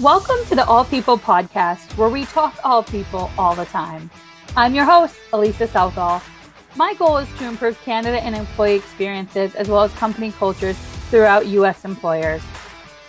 [0.00, 4.10] Welcome to the All People podcast, where we talk all people all the time.
[4.54, 6.20] I'm your host, Elisa Southall.
[6.74, 10.76] My goal is to improve candidate and employee experiences as well as company cultures
[11.08, 11.86] throughout U.S.
[11.86, 12.42] employers.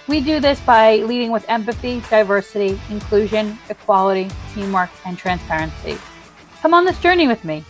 [0.07, 5.97] We do this by leading with empathy, diversity, inclusion, equality, teamwork, and transparency.
[6.61, 7.65] Come on this journey with me.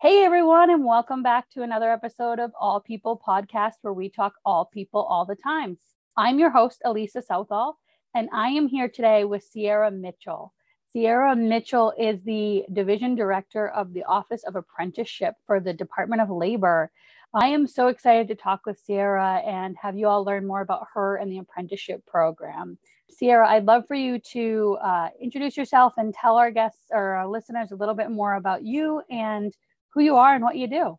[0.00, 4.34] Hey, everyone, and welcome back to another episode of All People Podcast, where we talk
[4.44, 5.76] all people all the time.
[6.16, 7.76] I'm your host, Elisa Southall,
[8.14, 10.54] and I am here today with Cierra Mitchell.
[10.92, 16.30] Cierra Mitchell is the Division Director of the Office of Apprenticeship for the Department of
[16.30, 16.92] Labor.
[17.34, 20.86] I am so excited to talk with Cierra and have you all learn more about
[20.94, 22.78] her and the apprenticeship program.
[23.10, 27.26] Cierra, I'd love for you to uh, introduce yourself and tell our guests or our
[27.26, 29.52] listeners a little bit more about you and
[29.90, 30.96] who you are and what you do.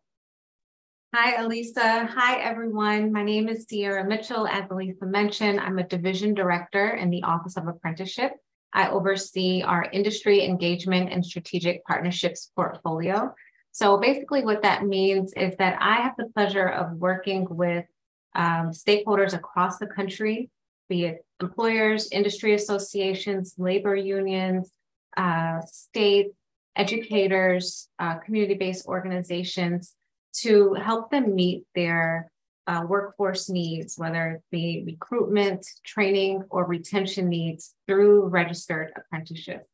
[1.18, 2.04] Hi, Elisa.
[2.04, 3.10] Hi, everyone.
[3.10, 4.46] My name is Cierra Mitchell.
[4.46, 8.32] As Elisa mentioned, I'm a division director in the Office of Apprenticeship.
[8.74, 13.34] I oversee our industry engagement and strategic partnerships portfolio.
[13.72, 17.86] So basically, what that means is that I have the pleasure of working with
[18.34, 20.50] um, stakeholders across the country,
[20.90, 24.70] be it employers, industry associations, labor unions,
[25.16, 26.32] uh, state,
[26.76, 29.94] educators, uh, community based organizations
[30.42, 32.30] to help them meet their
[32.66, 39.66] uh, workforce needs, whether it be recruitment, training, or retention needs through registered apprenticeship.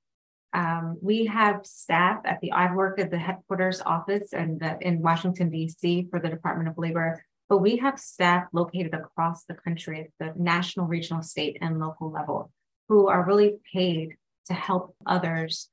[0.53, 5.49] Um, we have staff at the, I work at the headquarters office and in Washington,
[5.49, 6.09] D.C.
[6.11, 10.41] for the Department of Labor, but we have staff located across the country at the
[10.41, 12.51] national, regional, state, and local level
[12.89, 15.71] who are really paid to help others,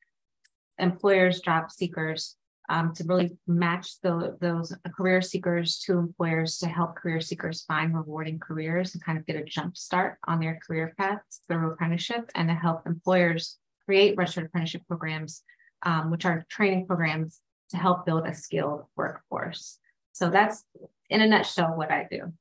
[0.77, 2.37] employers, job seekers,
[2.70, 7.95] um, to really match the, those career seekers to employers to help career seekers find
[7.95, 12.30] rewarding careers and kind of get a jump start on their career paths through apprenticeship
[12.36, 15.42] and to help employers create registered apprenticeship programs,
[15.84, 19.79] um, which are training programs to help build a skilled workforce.
[20.13, 20.63] So that's
[21.09, 22.34] in a nutshell what I do.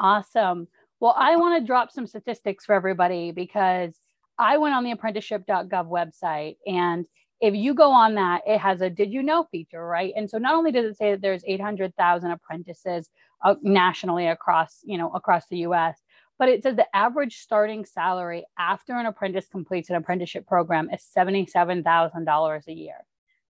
[0.00, 0.66] Awesome.
[0.98, 3.94] Well, I want to drop some statistics for everybody because
[4.38, 7.06] I went on the apprenticeship.gov website and
[7.40, 10.12] if you go on that, it has a did you know feature, right?
[10.16, 13.08] And so not only does it say that there's 800,000 apprentices
[13.44, 15.98] uh, nationally across, you know, across the US,
[16.38, 21.06] but it says the average starting salary after an apprentice completes an apprenticeship program is
[21.16, 22.94] $77,000 a year.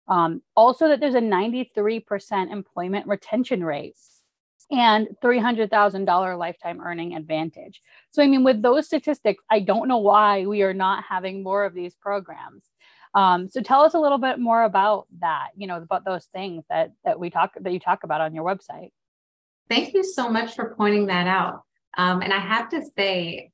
[0.07, 3.95] Um, also, that there's a 93% employment retention rate
[4.71, 7.81] and $300,000 lifetime earning advantage.
[8.11, 11.65] So, I mean, with those statistics, I don't know why we are not having more
[11.65, 12.69] of these programs.
[13.17, 16.63] Um, so tell us a little bit more about that, you know, about those things
[16.69, 18.91] that that we talk that you talk about on your website.
[19.67, 21.63] Thank you so much for pointing that out.
[21.97, 23.49] Um, and I have to say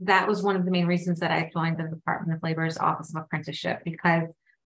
[0.00, 3.10] that was one of the main reasons that I joined the Department of Labor's Office
[3.10, 4.28] of Apprenticeship because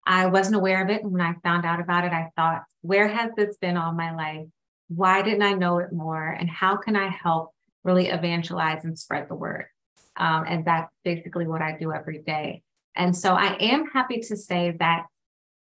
[0.04, 1.04] I wasn't aware of it.
[1.04, 4.12] And when I found out about it, I thought, where has this been all my
[4.12, 4.48] life?
[4.88, 6.26] Why didn't I know it more?
[6.26, 7.52] And how can I help
[7.84, 9.66] really evangelize and spread the word?
[10.16, 12.64] Um, and that's basically what I do every day.
[12.94, 15.06] And so I am happy to say that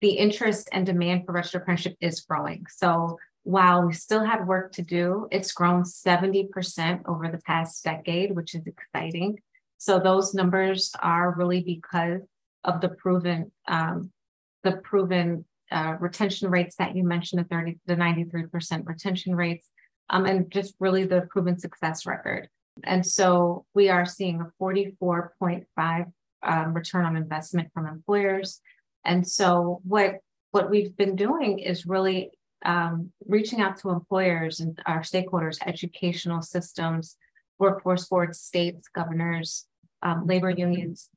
[0.00, 2.66] the interest and demand for registered apprenticeship is growing.
[2.68, 8.34] So while we still have work to do, it's grown 70% over the past decade,
[8.34, 9.38] which is exciting.
[9.78, 12.22] So those numbers are really because
[12.64, 14.10] of the proven um,
[14.62, 19.68] the proven uh, retention rates that you mentioned, the 30 the 93% retention rates,
[20.08, 22.48] um, and just really the proven success record.
[22.82, 26.12] And so we are seeing a 44.5
[26.44, 28.60] um, return on investment from employers.
[29.04, 30.18] And so what
[30.52, 32.30] what we've been doing is really
[32.64, 37.16] um, reaching out to employers and our stakeholders, educational systems,
[37.58, 39.66] workforce boards, states, governors,
[40.02, 41.08] um, labor unions.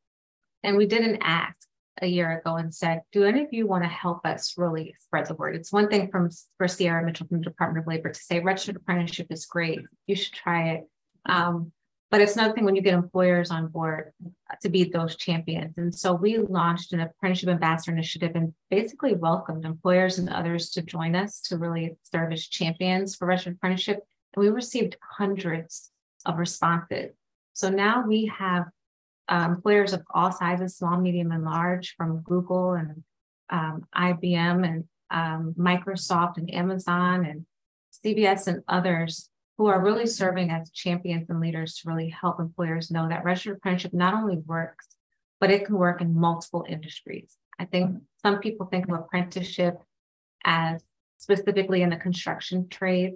[0.63, 1.67] And we did an ask
[2.01, 5.27] a year ago and said, do any of you want to help us really spread
[5.27, 5.55] the word?
[5.55, 8.75] It's one thing from for Cierra Mitchell from the Department of Labor to say registered
[8.75, 9.79] apprenticeship is great.
[10.07, 10.89] You should try it.
[11.25, 11.71] Um,
[12.09, 14.13] but it's another thing when you get employers on board
[14.62, 15.77] to be those champions.
[15.77, 20.81] And so we launched an apprenticeship ambassador initiative and basically welcomed employers and others to
[20.81, 24.00] join us to really serve as champions for Russian apprenticeship.
[24.33, 25.92] And we received hundreds
[26.25, 27.12] of responses.
[27.54, 28.65] So now we have
[29.27, 33.03] uh, employers of all sizes, small, medium, and large, from Google and
[33.50, 37.45] um, IBM and um, Microsoft and Amazon and
[38.06, 42.92] CBS and others who are really serving as champions and leaders to really help employers
[42.92, 44.88] know that registered apprenticeship not only works,
[45.39, 47.38] but it can work in multiple industries.
[47.59, 49.77] I think some people think of apprenticeship
[50.44, 50.83] as
[51.18, 53.13] specifically in the construction trade,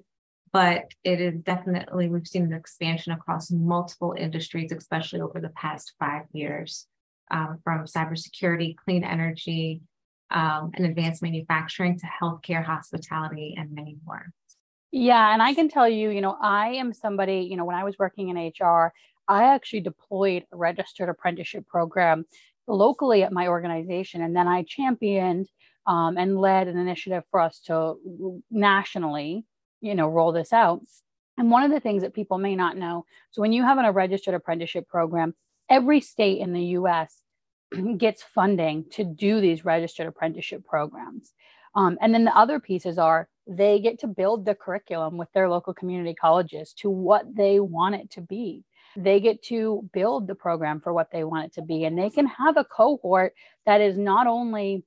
[0.52, 5.94] but it is definitely, we've seen an expansion across multiple industries, especially over the past
[6.00, 6.88] five years,
[7.30, 9.82] um, from cybersecurity, clean energy,
[10.32, 14.32] um, and advanced manufacturing to healthcare, hospitality, and many more.
[14.92, 15.34] Yeah.
[15.34, 17.98] And I can tell you, you know, I am somebody, you know, when I was
[17.98, 18.94] working in HR,
[19.28, 22.26] I actually deployed a registered apprenticeship program
[22.68, 24.22] locally at my organization.
[24.22, 25.48] And then I championed
[25.88, 29.46] um, and led an initiative for us to nationally,
[29.80, 30.82] you know, roll this out.
[31.38, 33.92] And one of the things that people may not know so, when you have a
[33.92, 35.34] registered apprenticeship program,
[35.70, 37.22] every state in the US
[37.98, 41.34] gets funding to do these registered apprenticeship programs.
[41.74, 45.50] Um, and then the other pieces are they get to build the curriculum with their
[45.50, 48.64] local community colleges to what they want it to be.
[48.96, 51.86] They get to build the program for what they want it to be.
[51.86, 53.34] And they can have a cohort
[53.66, 54.84] that is not only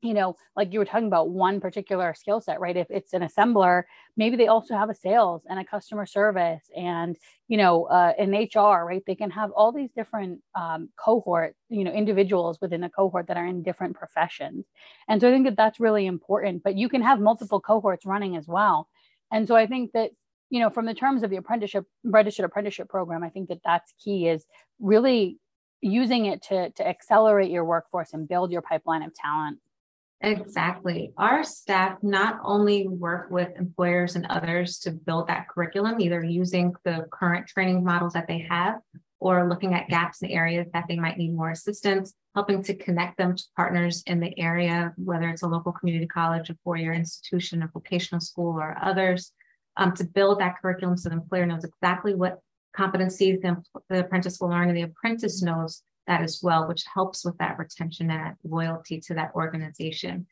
[0.00, 2.76] you know, like you were talking about one particular skill set, right?
[2.76, 3.82] If it's an assembler,
[4.16, 7.16] maybe they also have a sales and a customer service and,
[7.48, 9.02] you know, uh, an HR, right?
[9.06, 13.36] They can have all these different um, cohort, you know, individuals within a cohort that
[13.36, 14.66] are in different professions.
[15.08, 18.36] And so I think that that's really important, but you can have multiple cohorts running
[18.36, 18.88] as well.
[19.32, 20.10] And so I think that,
[20.48, 23.92] you know, from the terms of the apprenticeship, registered apprenticeship program, I think that that's
[24.02, 24.46] key is
[24.78, 25.38] really
[25.80, 29.58] using it to, to accelerate your workforce and build your pipeline of talent.
[30.20, 31.12] Exactly.
[31.16, 36.74] Our staff not only work with employers and others to build that curriculum, either using
[36.84, 38.80] the current training models that they have
[39.20, 43.16] or looking at gaps in areas that they might need more assistance, helping to connect
[43.16, 47.62] them to partners in the area, whether it's a local community college, a four-year institution,
[47.62, 49.32] a vocational school, or others,
[49.76, 52.38] um, to build that curriculum so the employer knows exactly what
[52.76, 53.56] competencies the,
[53.88, 57.58] the apprentice will learn and the apprentice knows that as well, which helps with that
[57.58, 60.26] retention and loyalty to that organization.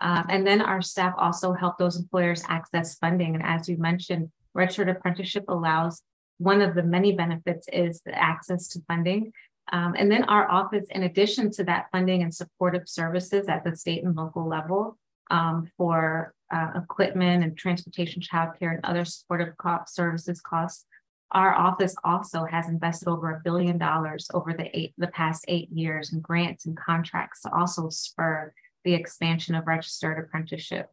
[0.00, 3.34] Um, and then our staff also help those employers access funding.
[3.34, 6.02] And as you mentioned, registered apprenticeship allows
[6.38, 9.32] one of the many benefits is the access to funding.
[9.72, 13.76] Um, and then our office, in addition to that funding and supportive services at the
[13.76, 14.98] state and local level
[15.30, 20.84] um, for uh, equipment and transportation, childcare, and other supportive cost services costs,
[21.32, 25.70] our office also has invested over a billion dollars over the eight the past eight
[25.70, 28.52] years in grants and contracts to also spur
[28.84, 30.90] the expansion of registered apprenticeship.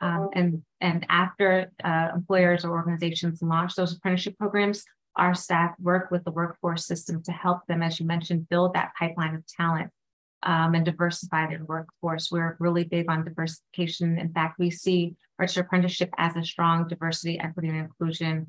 [0.00, 4.84] Um, and and after uh, employers or organizations launch those apprenticeship programs,
[5.16, 8.92] our staff work with the workforce system to help them, as you mentioned, build that
[8.98, 9.90] pipeline of talent
[10.42, 12.30] um, and diversify their workforce.
[12.30, 14.18] We're really big on diversification.
[14.18, 18.46] In fact, we see registered apprenticeship as a strong diversity, equity, and inclusion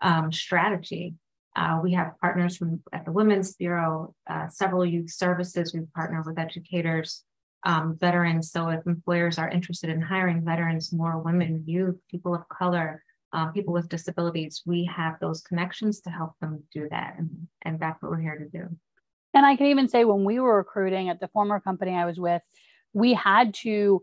[0.00, 1.14] um, strategy.
[1.54, 5.72] Uh, we have partners from at the Women's Bureau, uh, several youth services.
[5.72, 7.24] We partner with educators,
[7.64, 8.50] um, veterans.
[8.50, 13.02] So if employers are interested in hiring veterans, more women, youth, people of color,
[13.32, 17.14] uh, people with disabilities, we have those connections to help them do that.
[17.18, 18.68] And, and that's what we're here to do.
[19.34, 22.18] And I can even say when we were recruiting at the former company I was
[22.18, 22.42] with,
[22.92, 24.02] we had to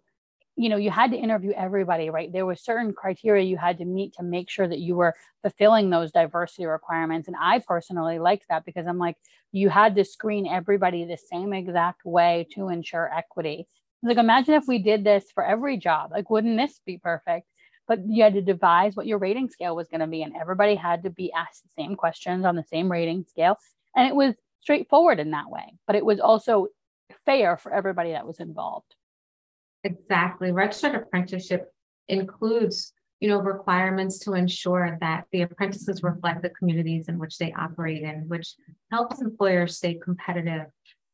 [0.56, 2.32] you know you had to interview everybody right?
[2.32, 5.90] There were certain criteria you had to meet to make sure that you were fulfilling
[5.90, 9.18] those diversity requirements and i personally liked that because i'm like
[9.54, 13.68] you had to screen everybody the same exact way to ensure equity.
[14.02, 17.48] Like imagine if we did this for every job like wouldn't this be perfect?
[17.88, 20.76] But you had to devise what your rating scale was going to be and everybody
[20.76, 23.58] had to be asked the same questions on the same rating scale
[23.96, 26.68] and it was straightforward in that way but it was also
[27.26, 28.96] fair for everybody that was involved
[29.84, 30.52] Exactly.
[30.52, 31.72] Registered apprenticeship
[32.08, 37.54] includes, you know, requirements to ensure that the apprentices reflect the communities in which they
[37.54, 38.56] operate in, which
[38.92, 40.68] helps employers stay competitive,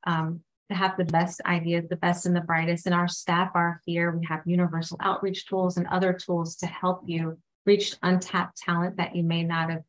[0.05, 2.85] um, to have the best ideas, the best and the brightest.
[2.85, 4.11] And our staff are here.
[4.11, 9.15] We have universal outreach tools and other tools to help you reach untapped talent that
[9.15, 9.83] you may not have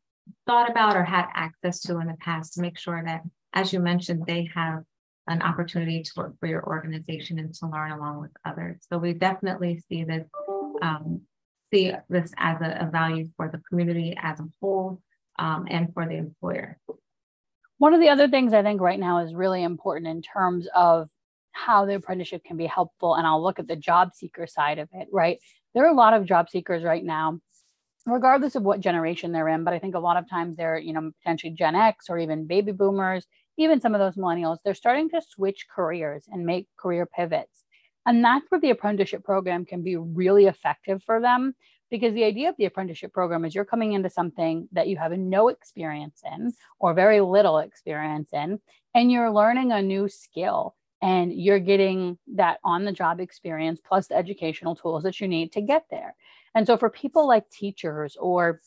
[0.47, 3.21] thought about or had access to in the past to make sure that,
[3.53, 4.83] as you mentioned, they have
[5.27, 8.77] an opportunity to work for your organization and to learn along with others.
[8.89, 10.27] So we definitely see this
[10.81, 11.21] um,
[11.73, 15.01] see this as a, a, value for the community as a whole
[15.39, 16.77] um, and for the employer.
[17.77, 21.07] One of the other things I think right now is really important in terms of
[21.53, 24.89] how the apprenticeship can be helpful, and I'll look at the job seeker side of
[24.93, 25.39] it, right?
[25.73, 27.39] There are a lot of job seekers right now,
[28.05, 30.93] regardless of what generation they're in, but I think a lot of times they're, you
[30.93, 33.25] know, potentially Gen X or even baby boomers
[33.61, 37.63] even some of those millennials, they're starting to switch careers and make career pivots.
[38.05, 41.53] And that's where the apprenticeship program can be really effective for them
[41.91, 45.11] because the idea of the apprenticeship program is you're coming into something that you have
[45.11, 48.59] no experience in or very little experience in,
[48.95, 54.07] and you're learning a new skill and you're getting that on the job experience plus
[54.07, 56.15] the educational tools that you need to get there.
[56.55, 58.61] And so for people like teachers or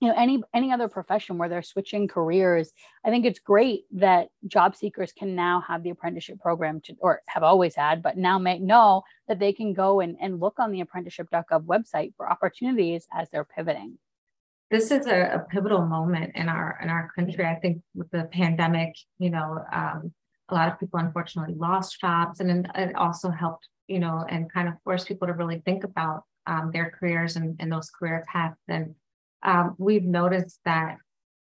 [0.00, 2.72] you know any any other profession where they're switching careers
[3.04, 7.22] i think it's great that job seekers can now have the apprenticeship program to, or
[7.26, 10.72] have always had but now may know that they can go and, and look on
[10.72, 13.98] the apprenticeship.gov website for opportunities as they're pivoting.
[14.70, 17.44] This is a, a pivotal moment in our in our country.
[17.44, 20.12] I think with the pandemic you know um,
[20.48, 24.68] a lot of people unfortunately lost jobs and it also helped you know and kind
[24.68, 28.56] of forced people to really think about um, their careers and, and those career paths
[28.68, 28.94] and
[29.42, 30.96] um, we've noticed that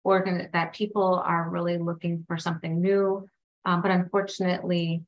[0.04, 3.28] organ that people are really looking for something new,
[3.64, 5.02] um, but unfortunately,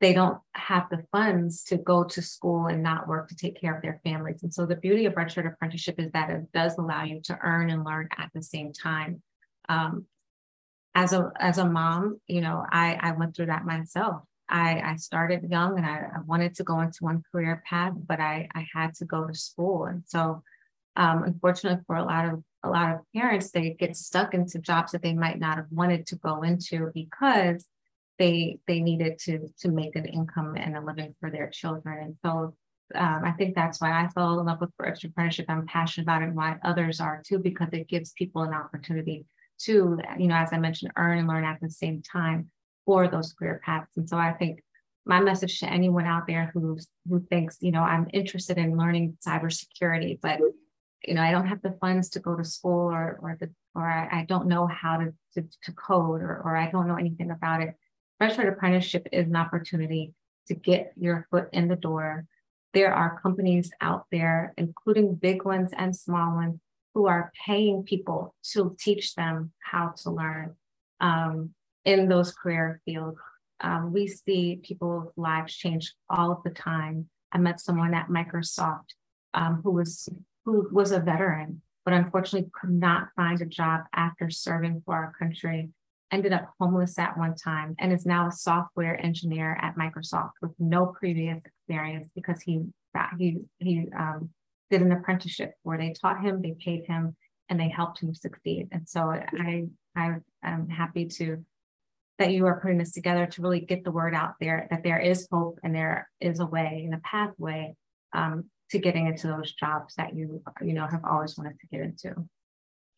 [0.00, 3.74] they don't have the funds to go to school and not work to take care
[3.74, 4.42] of their families.
[4.42, 7.70] And so the beauty of registered apprenticeship is that it does allow you to earn
[7.70, 9.22] and learn at the same time.
[9.68, 10.06] Um,
[10.94, 14.22] as a as a mom, you know, I I went through that myself.
[14.48, 18.20] I, I started young and I, I wanted to go into one career path, but
[18.20, 19.86] I, I had to go to school.
[19.86, 20.42] And so
[20.96, 24.92] um, unfortunately for a lot of a lot of parents they get stuck into jobs
[24.92, 27.66] that they might not have wanted to go into because
[28.18, 32.16] they they needed to to make an income and a living for their children and
[32.24, 32.54] so
[32.94, 35.46] um, I think that's why I fell in love with registered apprenticeship.
[35.48, 39.26] I'm passionate about it and why others are too, because it gives people an opportunity
[39.62, 42.50] to, you know, as I mentioned, earn and learn at the same time
[42.84, 43.96] for those career paths.
[43.96, 44.62] And so I think
[45.04, 49.18] my message to anyone out there who's who thinks, you know, I'm interested in learning
[49.26, 50.40] cybersecurity, but
[51.04, 53.88] you know, I don't have the funds to go to school or or the or
[53.88, 57.30] I, I don't know how to, to, to code or, or I don't know anything
[57.30, 57.74] about it.
[58.18, 60.14] Registered apprenticeship is an opportunity
[60.48, 62.24] to get your foot in the door.
[62.72, 66.58] There are companies out there, including big ones and small ones,
[66.94, 70.54] who are paying people to teach them how to learn
[71.00, 71.50] um,
[71.84, 73.18] in those career fields.
[73.60, 77.10] Um, we see people's lives change all of the time.
[77.32, 78.94] I met someone at Microsoft
[79.34, 80.08] um, who was
[80.46, 85.12] who was a veteran, but unfortunately could not find a job after serving for our
[85.18, 85.68] country,
[86.12, 90.52] ended up homeless at one time, and is now a software engineer at Microsoft with
[90.58, 92.62] no previous experience because he
[93.18, 94.30] he he um,
[94.70, 97.14] did an apprenticeship where they taught him, they paid him,
[97.50, 98.68] and they helped him succeed.
[98.70, 101.44] And so I I am happy to
[102.18, 104.98] that you are putting this together to really get the word out there that there
[104.98, 107.74] is hope and there is a way and a pathway
[108.14, 111.80] um, to getting into those jobs that you you know have always wanted to get
[111.80, 112.14] into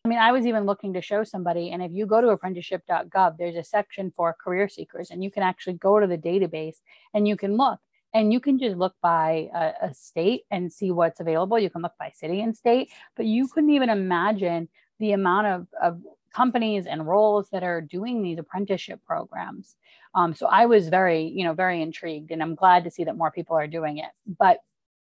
[0.04, 3.37] I mean, I was even looking to show somebody, and if you go to apprenticeship.gov,
[3.37, 6.76] there's a section for career seekers, and you can actually go to the database
[7.12, 7.78] and you can look,
[8.14, 11.58] and you can just look by a, a state and see what's available.
[11.58, 15.66] You can look by city and state, but you couldn't even imagine the amount of,
[15.82, 16.00] of
[16.32, 19.76] companies and roles that are doing these apprenticeship programs.
[20.14, 23.16] Um, so I was very, you know, very intrigued, and I'm glad to see that
[23.16, 24.10] more people are doing it.
[24.38, 24.60] But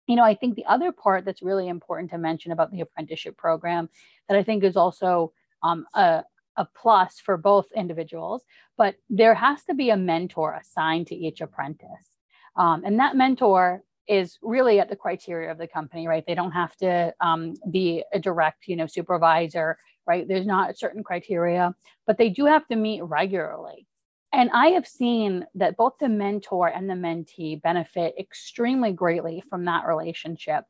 [0.08, 3.38] you know, I think the other part that's really important to mention about the apprenticeship
[3.38, 3.90] program
[4.28, 6.24] that I think is also um, a,
[6.58, 8.44] a plus for both individuals,
[8.78, 12.18] but there has to be a mentor assigned to each apprentice.
[12.56, 16.26] Um, and that mentor is really at the criteria of the company, right?
[16.26, 20.28] They don't have to um, be a direct, you know, supervisor, right?
[20.28, 21.74] There's not a certain criteria,
[22.06, 23.88] but they do have to meet regularly.
[24.34, 29.66] And I have seen that both the mentor and the mentee benefit extremely greatly from
[29.66, 30.64] that relationship.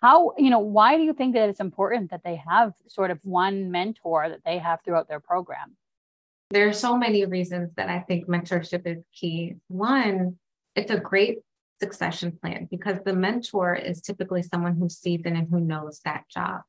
[0.00, 3.20] How, you know, why do you think that it's important that they have sort of
[3.22, 5.76] one mentor that they have throughout their program?
[6.50, 9.54] There are so many reasons that I think mentorship is key.
[9.68, 10.36] One,
[10.74, 11.38] it's a great
[11.80, 16.62] succession plan because the mentor is typically someone who's seasoned and who knows that job.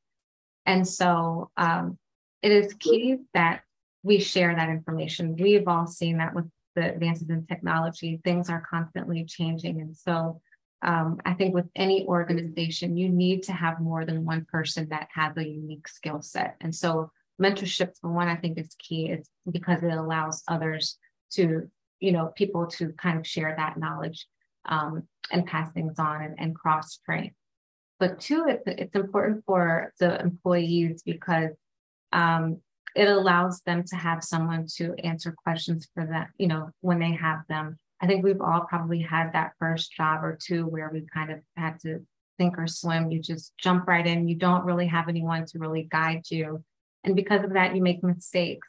[0.66, 1.98] And so um,
[2.42, 3.62] it is key that
[4.06, 5.36] we share that information.
[5.36, 6.46] We've all seen that with
[6.76, 9.82] the advances in technology, things are constantly changing.
[9.82, 10.42] And so
[10.84, 15.08] um, I think with any organization, you need to have more than one person that
[15.16, 16.56] has a unique skill set.
[16.62, 17.10] And so
[17.42, 19.10] mentorship, for one, I think is key.
[19.10, 21.00] It's because it allows others
[21.32, 21.68] to,
[22.00, 24.28] you know, people to kind of share that knowledge
[24.66, 27.32] um, and pass things on and, and cross train.
[28.00, 31.52] But two, it's, it's important for the employees because
[32.12, 32.62] um,
[32.96, 37.12] it allows them to have someone to answer questions for them, you know, when they
[37.14, 37.78] have them.
[38.02, 41.40] I think we've all probably had that first job or two where we kind of
[41.56, 42.06] had to
[42.38, 43.12] think or swim.
[43.12, 44.28] You just jump right in.
[44.28, 46.64] You don't really have anyone to really guide you.
[47.04, 48.68] And because of that, you make mistakes.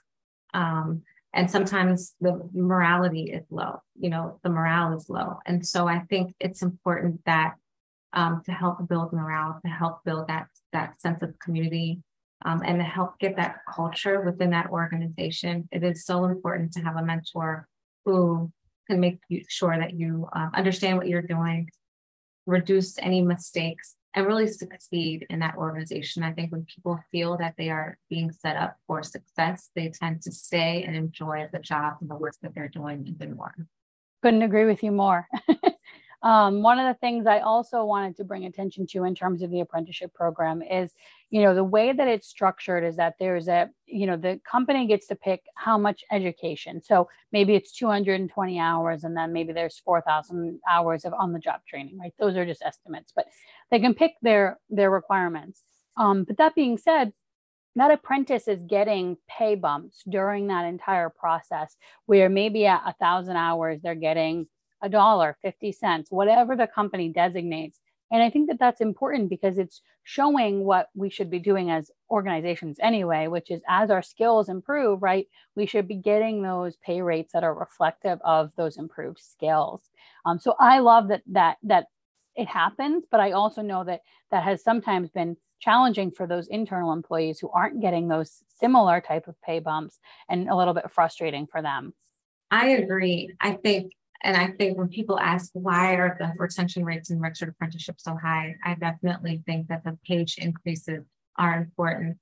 [0.55, 1.03] Um,
[1.37, 5.39] and sometimes the morality is low, you know, the morale is low.
[5.45, 7.57] And so I think it's important that
[8.15, 12.01] um, to help build morale, to help build that, that sense of community,
[12.47, 16.81] um, and to help get that culture within that organization, it is so important to
[16.81, 17.67] have a mentor
[18.05, 18.53] who
[18.87, 21.69] can make sure that you uh, understand what you're doing,
[22.47, 26.23] reduce any mistakes, and really succeed in that organization.
[26.23, 30.23] I think when people feel that they are being set up for success, they tend
[30.23, 33.55] to stay and enjoy the job and the work that they're doing even more.
[34.23, 35.27] Couldn't agree with you more.
[36.27, 39.51] Um, one of the things I also wanted to bring attention to in terms of
[39.53, 40.93] the apprenticeship program is,
[41.31, 44.89] you know, the way that it's structured is that there's a, you know, the company
[44.89, 46.83] gets to pick how much education.
[46.83, 51.61] So maybe it's 220 hours and then maybe there's 4,000 hours of on the job
[51.65, 52.13] training, right?
[52.19, 53.27] Those are just estimates, but
[53.71, 55.63] they can pick their their requirements.
[55.97, 57.13] Um, but that being said,
[57.77, 63.37] that apprentice is getting pay bumps during that entire process where maybe at a thousand
[63.37, 64.49] hours they're getting
[64.83, 67.81] a dollar, 50 cents, whatever the company designates.
[68.11, 71.91] And I think that that's important because it's showing what we should be doing as
[72.09, 77.03] organizations anyway, which is as our skills improve, right, we should be getting those pay
[77.03, 79.91] rates that are reflective of those improved skills.
[80.25, 81.87] Um, so I love that that that
[82.37, 86.93] it happens, but I also know that that has sometimes been challenging for those internal
[86.93, 91.47] employees who aren't getting those similar type of pay bumps and a little bit frustrating
[91.47, 91.95] for them.
[92.51, 93.35] I agree.
[93.41, 93.93] I think
[94.23, 98.17] and I think when people ask why are the retention rates in registered apprenticeship so
[98.17, 101.05] high, I definitely think that the page increases
[101.37, 102.19] are important.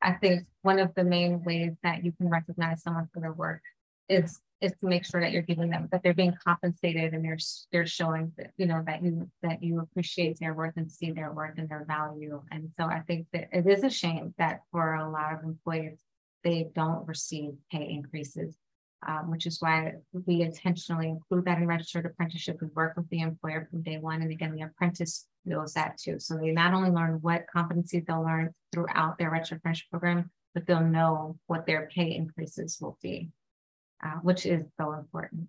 [0.00, 3.62] I think one of the main ways that you can recognize someone for their work
[4.08, 7.38] is is to make sure that you're giving them that they're being compensated and they're
[7.72, 11.32] they're showing that you know that you that you appreciate their worth and see their
[11.32, 12.42] worth and their value.
[12.50, 15.98] And so I think that it is a shame that for a lot of employees
[16.44, 18.56] they don't receive pay increases
[19.06, 19.92] um, which is why
[20.26, 22.58] we intentionally include that in registered apprenticeship.
[22.60, 24.22] We work with the employer from day one.
[24.22, 26.18] And again, the apprentice knows that too.
[26.18, 30.66] So they not only learn what competencies they'll learn throughout their registered apprenticeship program, but
[30.66, 33.30] they'll know what their pay increases will be,
[34.04, 35.48] uh, which is so important.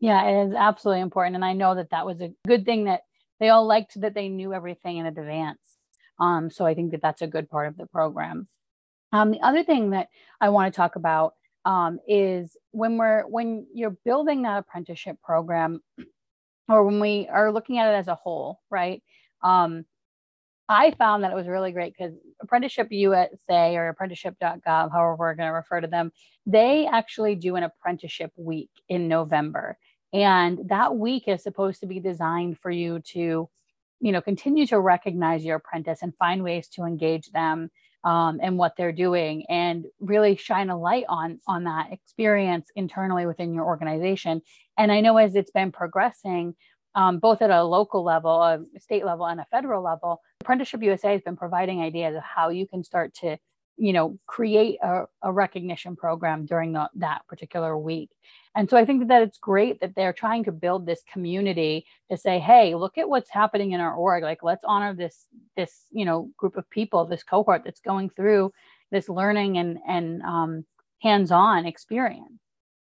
[0.00, 1.36] Yeah, it is absolutely important.
[1.36, 3.02] And I know that that was a good thing that
[3.40, 5.76] they all liked that they knew everything in advance.
[6.20, 8.48] Um, so I think that that's a good part of the program.
[9.12, 10.08] Um, the other thing that
[10.40, 15.80] I want to talk about um, is when we're when you're building that apprenticeship program
[16.68, 19.02] or when we are looking at it as a whole right?
[19.42, 19.84] Um,
[20.66, 25.48] i found that it was really great because apprenticeship usa or apprenticeship.gov however we're going
[25.48, 26.10] to refer to them
[26.46, 29.78] they actually do an apprenticeship week in november.
[30.12, 33.48] And that week is supposed to be designed for you to
[34.00, 37.70] you know continue to recognize your apprentice and find ways to engage them
[38.04, 43.26] um, and what they're doing and really shine a light on on that experience internally
[43.26, 44.42] within your organization.
[44.78, 46.54] And i know as it's been progressing
[46.96, 51.12] um, both at a local level a state level and a federal level apprenticeship usa
[51.12, 53.36] has been providing ideas of how you can start to
[53.76, 58.10] you know create a, a recognition program during the, that particular week.
[58.56, 62.16] And so i think that it's great that they're trying to build this community to
[62.16, 64.22] say hey look at what's happening in our org.
[64.22, 68.52] Like let's honor this this you know group of people this cohort that's going through
[68.90, 70.64] this learning and and um,
[71.02, 72.40] hands-on experience.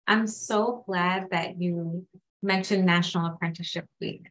[0.08, 2.06] I'm so glad that you
[2.44, 4.28] mentioned national apprenticeship week.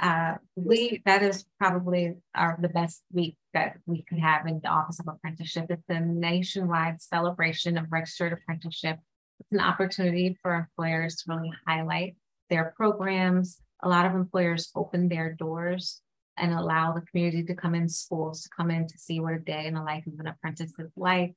[0.00, 4.68] Uh, we that is probably our the best week that we could have in the
[4.68, 5.66] Office of Apprenticeship.
[5.70, 8.98] It's a nationwide celebration of registered apprenticeship.
[9.40, 12.16] It's an opportunity for employers to really highlight
[12.50, 13.60] their programs.
[13.82, 16.02] A lot of employers open their doors
[16.36, 19.38] and allow the community to come in, schools to come in to see what a
[19.38, 21.34] day in the life of an apprentice is like.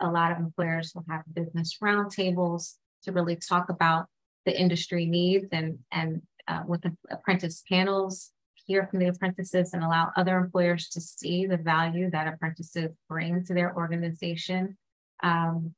[0.00, 4.06] A lot of employers will have business roundtables to really talk about
[4.44, 8.30] the industry needs and, and uh, with the apprentice panels,
[8.66, 13.44] hear from the apprentices and allow other employers to see the value that apprentices bring
[13.44, 14.76] to their organization.
[15.22, 15.74] Um,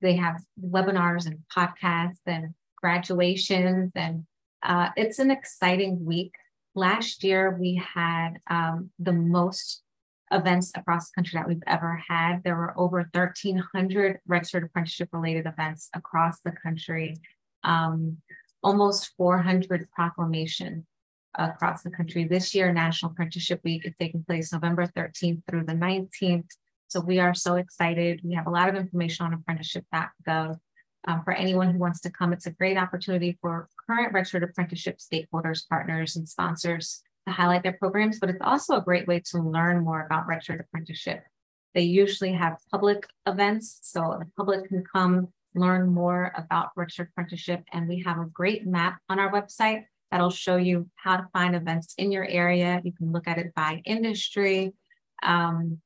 [0.00, 4.24] they have webinars and podcasts and graduations, and
[4.62, 6.34] uh, it's an exciting week.
[6.74, 9.82] Last year, we had um, the most
[10.30, 12.42] events across the country that we've ever had.
[12.44, 17.16] There were over 1,300 registered apprenticeship related events across the country.
[17.64, 18.18] Um,
[18.62, 20.84] almost 400 proclamations
[21.36, 22.24] across the country.
[22.24, 26.48] This year, National Apprenticeship Week is taking place November 13th through the 19th.
[26.88, 28.20] So we are so excited.
[28.24, 30.56] We have a lot of information on apprenticeship.gov.
[31.08, 34.98] Um, for anyone who wants to come, it's a great opportunity for current registered apprenticeship
[34.98, 39.38] stakeholders, partners, and sponsors to highlight their programs, but it's also a great way to
[39.38, 41.22] learn more about registered apprenticeship.
[41.74, 47.64] They usually have public events, so the public can come learn more about registered apprenticeship.
[47.72, 51.54] And we have a great map on our website that'll show you how to find
[51.54, 52.80] events in your area.
[52.84, 54.72] You can look at it by industry
[55.22, 55.78] um,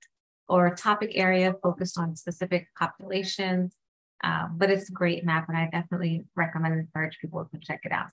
[0.49, 3.75] or topic area focused on specific populations.
[4.23, 7.81] Uh, but it's a great map, and I definitely recommend and encourage people to check
[7.85, 8.09] it out.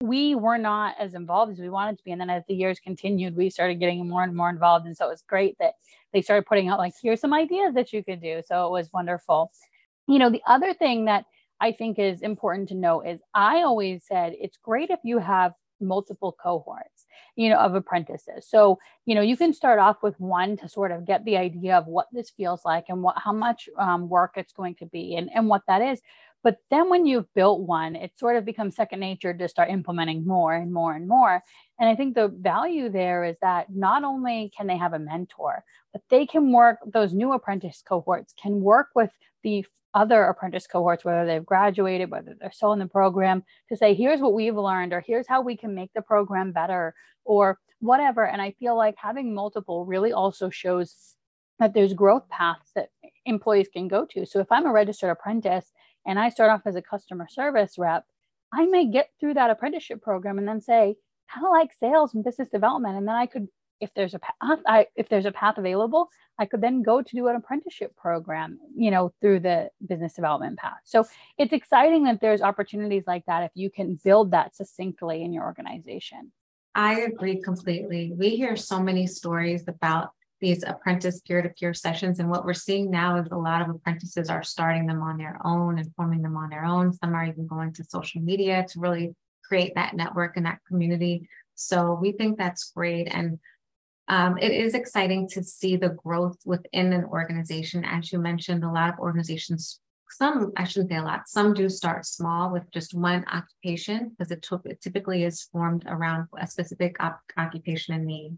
[0.00, 2.12] we were not as involved as we wanted to be.
[2.12, 4.86] And then as the years continued, we started getting more and more involved.
[4.86, 5.74] And so it was great that
[6.12, 8.42] they started putting out like, here's some ideas that you could do.
[8.46, 9.50] So it was wonderful.
[10.06, 11.24] You know, the other thing that
[11.60, 15.54] I think is important to note is I always said it's great if you have
[15.80, 18.46] multiple cohorts you know of apprentices.
[18.48, 21.76] So you know you can start off with one to sort of get the idea
[21.76, 25.16] of what this feels like and what how much um, work it's going to be
[25.16, 26.00] and, and what that is.
[26.42, 30.26] But then when you've built one it sort of becomes second nature to start implementing
[30.26, 31.42] more and more and more.
[31.78, 35.64] And i think the value there is that not only can they have a mentor
[35.92, 39.10] but they can work those new apprentice cohorts can work with
[39.42, 39.64] the
[39.94, 44.20] other apprentice cohorts, whether they've graduated, whether they're still in the program, to say, here's
[44.20, 48.26] what we've learned, or here's how we can make the program better, or whatever.
[48.26, 51.16] And I feel like having multiple really also shows
[51.58, 52.88] that there's growth paths that
[53.26, 54.26] employees can go to.
[54.26, 55.72] So if I'm a registered apprentice
[56.04, 58.04] and I start off as a customer service rep,
[58.52, 60.96] I may get through that apprenticeship program and then say,
[61.32, 62.96] kind of like sales and business development.
[62.96, 63.48] And then I could
[63.84, 67.16] if there's a path, I, if there's a path available, I could then go to
[67.16, 70.80] do an apprenticeship program, you know, through the business development path.
[70.84, 71.06] So
[71.38, 75.44] it's exciting that there's opportunities like that if you can build that succinctly in your
[75.44, 76.32] organization.
[76.74, 78.12] I agree completely.
[78.16, 80.08] We hear so many stories about
[80.40, 84.42] these apprentice peer-to-peer sessions and what we're seeing now is a lot of apprentices are
[84.42, 87.72] starting them on their own and forming them on their own some are even going
[87.72, 92.72] to social media to really create that network and that community so we think that's
[92.72, 93.38] great and
[94.08, 97.84] um, it is exciting to see the growth within an organization.
[97.84, 101.68] As you mentioned, a lot of organizations, some, I shouldn't say a lot, some do
[101.68, 106.96] start small with just one occupation because it, it typically is formed around a specific
[107.00, 108.36] op- occupation and need.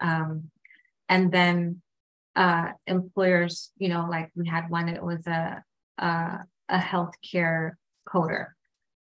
[0.00, 0.50] Um,
[1.08, 1.82] and then
[2.34, 5.62] uh, employers, you know, like we had one, it was a,
[5.98, 6.38] a,
[6.70, 7.72] a healthcare
[8.08, 8.46] coder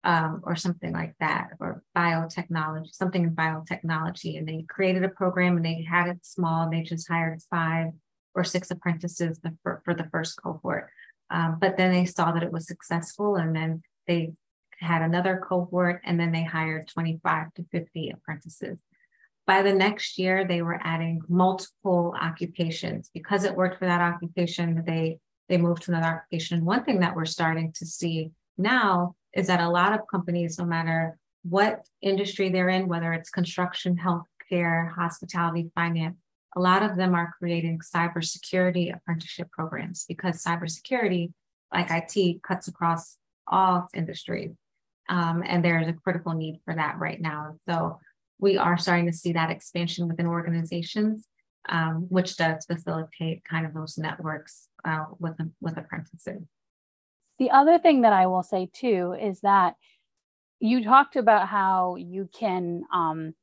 [0.03, 4.37] um, or something like that, or biotechnology, something in biotechnology.
[4.37, 6.69] And they created a program and they had it small.
[6.69, 7.87] They just hired five
[8.35, 10.89] or six apprentices for, for the first cohort.
[11.29, 14.33] Um, but then they saw that it was successful and then they
[14.79, 18.77] had another cohort and then they hired 25 to 50 apprentices.
[19.45, 23.09] By the next year, they were adding multiple occupations.
[23.13, 26.63] Because it worked for that occupation, they they moved to another occupation.
[26.63, 30.65] One thing that we're starting to see now is that a lot of companies, no
[30.65, 36.17] matter what industry they're in, whether it's construction, healthcare, hospitality, finance,
[36.55, 41.33] a lot of them are creating cybersecurity apprenticeship programs because cybersecurity,
[41.73, 43.17] like IT, cuts across
[43.47, 44.51] all industries.
[45.09, 47.55] Um, and there's a critical need for that right now.
[47.67, 47.99] So
[48.39, 51.27] we are starting to see that expansion within organizations,
[51.69, 56.43] um, which does facilitate kind of those networks uh, with, with apprentices.
[57.39, 59.75] The other thing that I will say too is that
[60.59, 63.33] you talked about how you can, um,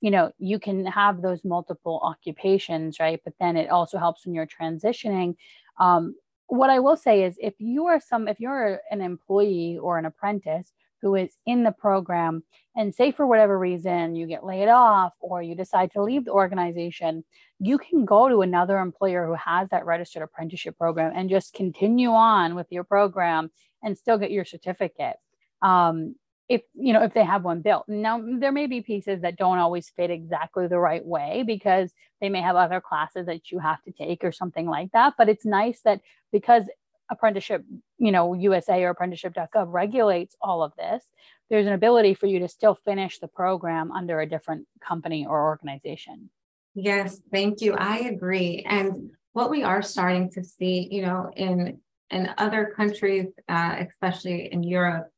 [0.00, 3.20] you know, you can have those multiple occupations, right?
[3.22, 5.36] But then it also helps when you're transitioning.
[5.78, 6.14] Um,
[6.46, 10.06] what I will say is if you are some, if you're an employee or an
[10.06, 12.42] apprentice who is in the program.
[12.76, 16.32] And say for whatever reason you get laid off or you decide to leave the
[16.32, 17.24] organization
[17.60, 22.10] you can go to another employer who has that registered apprenticeship program and just continue
[22.10, 23.50] on with your program
[23.82, 25.16] and still get your certificate.
[25.62, 26.16] Um,
[26.48, 27.84] if you know if they have one built.
[27.86, 32.28] Now there may be pieces that don't always fit exactly the right way because they
[32.28, 35.46] may have other classes that you have to take or something like that but it's
[35.46, 36.00] nice that
[36.32, 36.64] because
[37.10, 37.64] apprenticeship,
[37.98, 41.04] you know, USA or apprenticeship.gov regulates all of this,
[41.48, 45.44] there's an ability for you to still finish the program under a different company or
[45.44, 46.30] organization.
[46.74, 47.74] Yes, thank you.
[47.74, 48.64] I agree.
[48.66, 54.52] And what we are starting to see, you know, in in other countries, uh, especially
[54.52, 55.08] in Europe,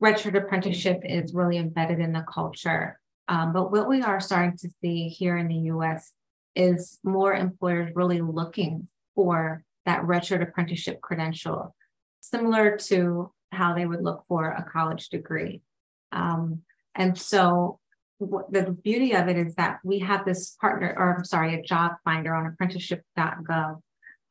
[0.00, 2.98] registered apprenticeship is really embedded in the culture.
[3.28, 6.12] Um, but what we are starting to see here in the US
[6.54, 11.74] is more employers really looking for that registered apprenticeship credential,
[12.20, 15.62] similar to how they would look for a college degree.
[16.12, 16.62] Um,
[16.94, 17.80] and so
[18.20, 21.92] the beauty of it is that we have this partner, or I'm sorry, a job
[22.04, 23.80] finder on apprenticeship.gov,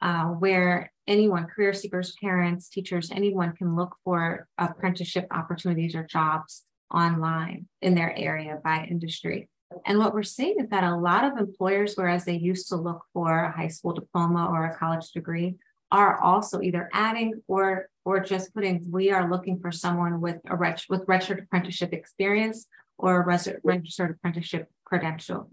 [0.01, 6.63] uh, where anyone, career seekers, parents, teachers, anyone can look for apprenticeship opportunities or jobs
[6.93, 9.49] online in their area by industry.
[9.85, 13.03] And what we're seeing is that a lot of employers, whereas they used to look
[13.13, 15.55] for a high school diploma or a college degree,
[15.91, 20.55] are also either adding or or just putting we are looking for someone with a
[20.55, 25.51] reg, with registered apprenticeship experience or a registered apprenticeship credential.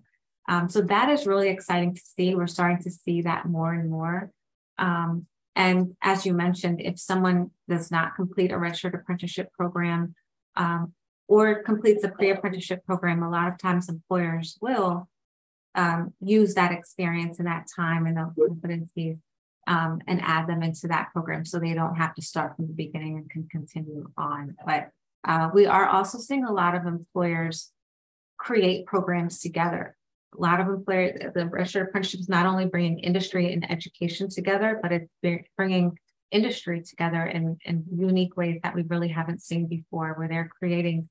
[0.48, 2.34] Um, so that is really exciting to see.
[2.34, 4.30] We're starting to see that more and more.
[4.78, 10.14] Um, and as you mentioned, if someone does not complete a registered apprenticeship program,
[10.56, 10.92] um,
[11.28, 15.08] or completes a pre-apprenticeship program, a lot of times employers will
[15.74, 19.18] um, use that experience and that time and those competencies
[19.66, 22.72] um, and add them into that program so they don't have to start from the
[22.72, 24.54] beginning and can continue on.
[24.66, 24.90] But
[25.26, 27.70] uh, we are also seeing a lot of employers
[28.36, 29.96] create programs together.
[30.36, 34.78] A lot of employers, the registered apprenticeship is not only bringing industry and education together,
[34.82, 35.96] but it's bringing
[36.30, 41.08] industry together in, in unique ways that we really haven't seen before, where they're creating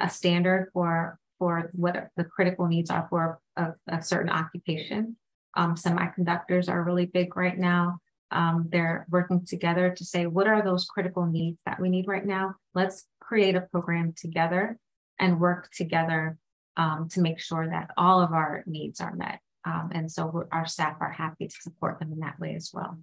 [0.00, 5.16] a standard for for what the critical needs are for a, a certain occupation.
[5.56, 7.98] Um, semiconductors are really big right now.
[8.30, 12.24] Um, they're working together to say, what are those critical needs that we need right
[12.24, 12.54] now?
[12.74, 14.78] Let's create a program together
[15.18, 16.38] and work together
[16.76, 19.40] um, to make sure that all of our needs are met.
[19.64, 22.98] Um, and so our staff are happy to support them in that way as well.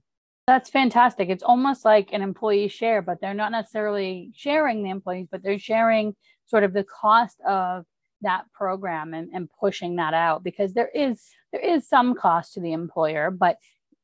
[0.48, 1.30] That's fantastic.
[1.30, 5.60] It's almost like an employee share, but they're not necessarily sharing the employees, but they're
[5.60, 6.16] sharing
[6.52, 7.86] sort of the cost of
[8.22, 11.20] that program and, and pushing that out because there is
[11.52, 13.58] there is some cost to the employer, but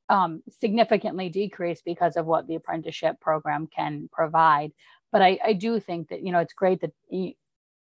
[0.10, 4.71] um, significantly decreased because of what the apprenticeship program can provide.
[5.12, 6.93] But I, I do think that you know it's great that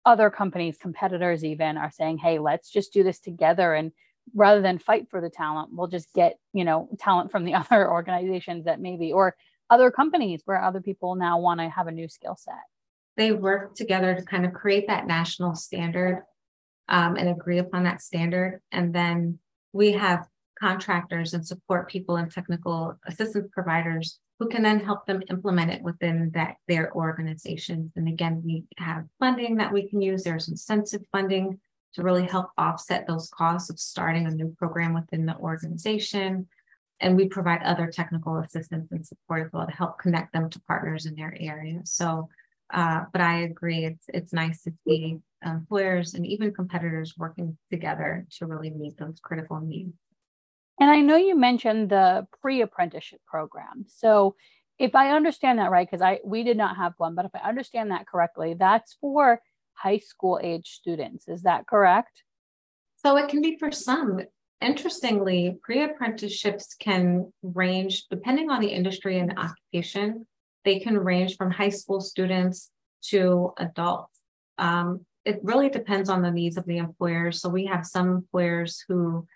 [0.04, 3.92] other companies, competitors even, are saying, "Hey, let's just do this together." And
[4.34, 7.90] rather than fight for the talent, we'll just get you know talent from the other
[7.90, 9.36] organizations that maybe or
[9.70, 12.54] other companies where other people now want to have a new skill set.
[13.16, 16.22] They work together to kind of create that national standard
[16.88, 19.38] um, and agree upon that standard, and then
[19.72, 20.26] we have
[20.58, 25.82] contractors and support people and technical assistance providers who can then help them implement it
[25.82, 27.92] within that their organizations.
[27.96, 30.22] And again, we have funding that we can use.
[30.22, 31.60] There's incentive funding
[31.94, 36.48] to really help offset those costs of starting a new program within the organization.
[37.00, 40.60] And we provide other technical assistance and support as well to help connect them to
[40.62, 41.80] partners in their area.
[41.84, 42.28] So,
[42.72, 48.26] uh, but I agree, it's it's nice to see employers and even competitors working together
[48.38, 49.92] to really meet those critical needs.
[50.80, 53.84] And I know you mentioned the pre-apprenticeship program.
[53.86, 54.34] So
[54.78, 57.48] if I understand that right, because I we did not have one, but if I
[57.48, 59.40] understand that correctly, that's for
[59.74, 61.28] high school age students.
[61.28, 62.22] Is that correct?
[62.96, 64.20] So it can be for some.
[64.60, 70.26] Interestingly, pre-apprenticeships can range depending on the industry and the occupation.
[70.64, 72.70] They can range from high school students
[73.10, 74.18] to adults.
[74.58, 77.32] Um, it really depends on the needs of the employer.
[77.32, 79.26] So we have some employers who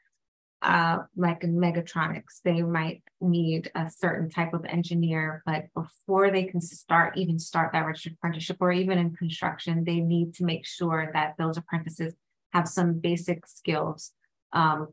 [0.60, 6.44] uh, like in mechatronics, they might need a certain type of engineer, but before they
[6.44, 10.66] can start, even start that registered apprenticeship, or even in construction, they need to make
[10.66, 12.14] sure that those apprentices
[12.52, 14.12] have some basic skills
[14.52, 14.88] um,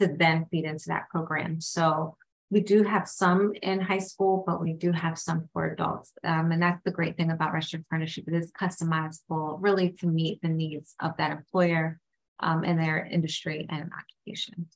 [0.00, 1.60] to then feed into that program.
[1.60, 2.16] So
[2.50, 6.12] we do have some in high school, but we do have some for adults.
[6.24, 8.24] Um, and that's the great thing about registered apprenticeship.
[8.26, 12.00] It is customizable really to meet the needs of that employer
[12.40, 14.66] um, and their industry and occupation.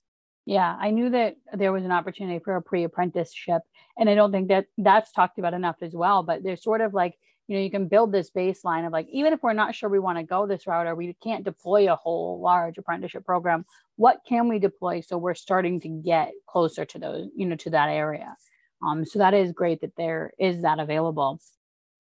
[0.45, 3.63] Yeah, I knew that there was an opportunity for a pre-apprenticeship,
[3.97, 6.25] and I don't think that that's talked about enough as well.
[6.25, 7.17] But there's sort of like
[7.53, 9.99] you know you can build this baseline of like even if we're not sure we
[9.99, 14.23] want to go this route or we can't deploy a whole large apprenticeship program, what
[14.27, 17.91] can we deploy so we're starting to get closer to those you know to that
[17.91, 18.35] area.
[18.83, 21.41] Um, so that is great that there is that available.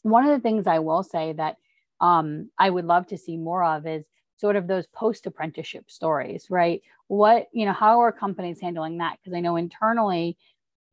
[0.01, 1.57] One of the things I will say that
[2.01, 4.07] um, I would love to see more of is
[4.39, 6.81] sort of those post apprenticeship stories, right?
[7.09, 9.19] What, you know, how are companies handling that?
[9.19, 10.39] Because I know internally,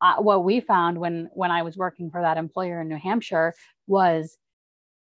[0.02, 3.54] uh, what we found when when I was working for that employer in New Hampshire
[3.86, 4.38] was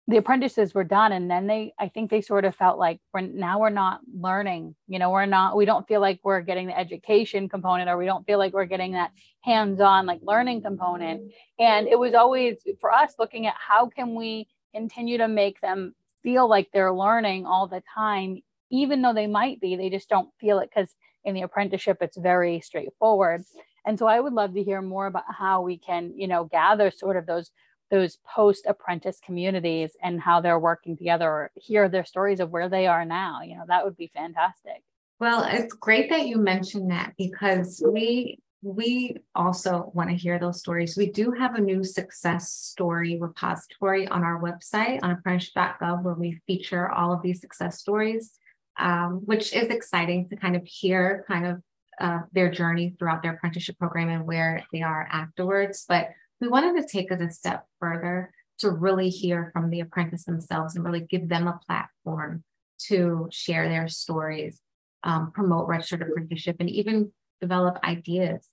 [0.08, 3.22] the apprentices were done and then they i think they sort of felt like we're
[3.22, 6.78] now we're not learning you know we're not we don't feel like we're getting the
[6.78, 9.12] education component or we don't feel like we're getting that
[9.42, 14.48] hands-on like learning component and it was always for us looking at how can we
[14.74, 19.60] continue to make them feel like they're learning all the time, even though they might
[19.60, 23.44] be, they just don't feel it because in the apprenticeship, it's very straightforward.
[23.86, 26.92] And so I would love to hear more about how we can, you know, gather
[26.92, 27.52] sort of those
[27.92, 32.70] those post apprentice communities and how they're working together or hear their stories of where
[32.70, 33.42] they are now.
[33.42, 34.82] You know, that would be fantastic.
[35.20, 40.60] Well, it's great that you mentioned that because we we also want to hear those
[40.60, 40.96] stories.
[40.96, 46.40] We do have a new success story repository on our website on apprenticeship.gov where we
[46.46, 48.34] feature all of these success stories,
[48.78, 51.62] um, which is exciting to kind of hear kind of
[52.00, 55.86] uh, their journey throughout their apprenticeship program and where they are afterwards.
[55.88, 56.10] But
[56.42, 60.76] we wanted to take it a step further to really hear from the apprentice themselves
[60.76, 62.44] and really give them a platform
[62.88, 64.60] to share their stories,
[65.04, 68.48] um, promote registered apprenticeship, and even develop ideas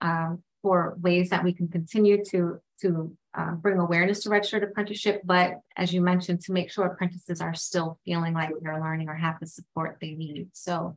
[0.00, 5.22] um, for ways that we can continue to to uh, bring awareness to registered apprenticeship,
[5.24, 9.14] but as you mentioned, to make sure apprentices are still feeling like they're learning or
[9.14, 10.48] have the support they need.
[10.52, 10.96] So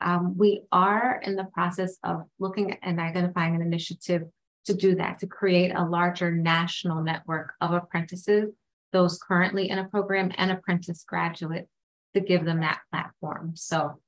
[0.00, 4.22] um, we are in the process of looking and identifying an initiative
[4.68, 8.52] to do that, to create a larger national network of apprentices,
[8.92, 11.70] those currently in a program and apprentice graduates,
[12.14, 13.52] to give them that platform.
[13.54, 14.00] So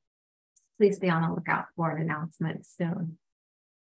[0.79, 3.19] please stay on the lookout for an announcement soon.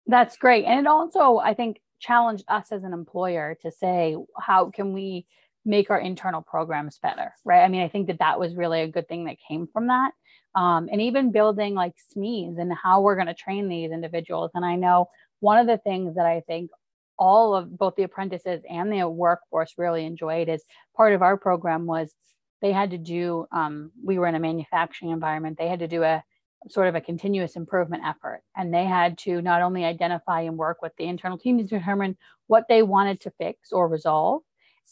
[0.07, 0.65] That's great.
[0.65, 5.27] And it also, I think, challenged us as an employer to say, how can we
[5.65, 7.33] make our internal programs better?
[7.45, 7.63] Right.
[7.63, 10.13] I mean, I think that that was really a good thing that came from that.
[10.55, 14.51] Um, and even building like SMEs and how we're going to train these individuals.
[14.55, 15.09] And I know
[15.43, 16.71] one of the things that I think
[17.19, 20.65] all of both the apprentices and the workforce really enjoyed is
[20.97, 22.15] part of our program was
[22.61, 26.03] they had to do um, we were in a manufacturing environment they had to do
[26.03, 26.23] a
[26.71, 28.43] sort of a continuous improvement effort.
[28.57, 32.17] And they had to not only identify and work with the internal team to determine
[32.47, 34.43] what they wanted to fix or resolve,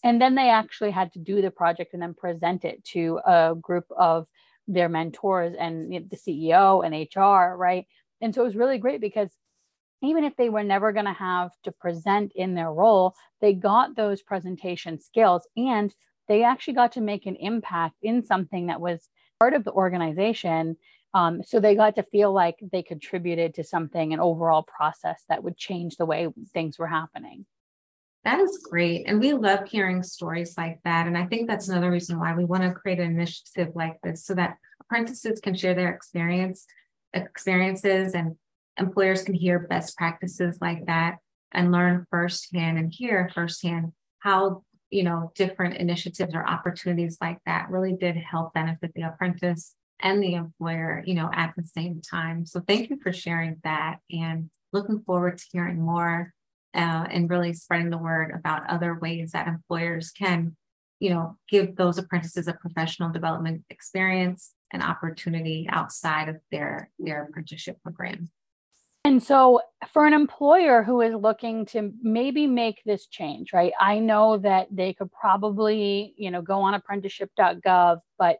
[0.02, 3.54] and then they actually had to do the project and then present it to a
[3.60, 4.26] group of
[4.66, 7.86] their mentors and the CEO and HR, right?
[8.20, 9.30] And so it was really great because
[10.02, 13.96] even if they were never going to have to present in their role, they got
[13.96, 15.94] those presentation skills and
[16.28, 19.08] they actually got to make an impact in something that was
[19.38, 20.76] part of the organization
[21.12, 25.42] um, so they got to feel like they contributed to something, an overall process that
[25.42, 27.46] would change the way things were happening.
[28.24, 29.04] That is great.
[29.06, 31.06] And we love hearing stories like that.
[31.06, 34.24] And I think that's another reason why we want to create an initiative like this
[34.24, 36.66] so that apprentices can share their experience,
[37.14, 38.36] experiences, and
[38.80, 41.18] employers can hear best practices like that
[41.52, 47.70] and learn firsthand and hear firsthand how you know different initiatives or opportunities like that
[47.70, 52.46] really did help benefit the apprentice and the employer, you know, at the same time.
[52.46, 56.32] So thank you for sharing that and looking forward to hearing more
[56.74, 60.56] uh, and really spreading the word about other ways that employers can,
[61.00, 67.24] you know, give those apprentices a professional development experience and opportunity outside of their their
[67.24, 68.30] apprenticeship program.
[69.04, 73.72] And so, for an employer who is looking to maybe make this change, right?
[73.80, 78.38] I know that they could probably, you know, go on apprenticeship.gov, but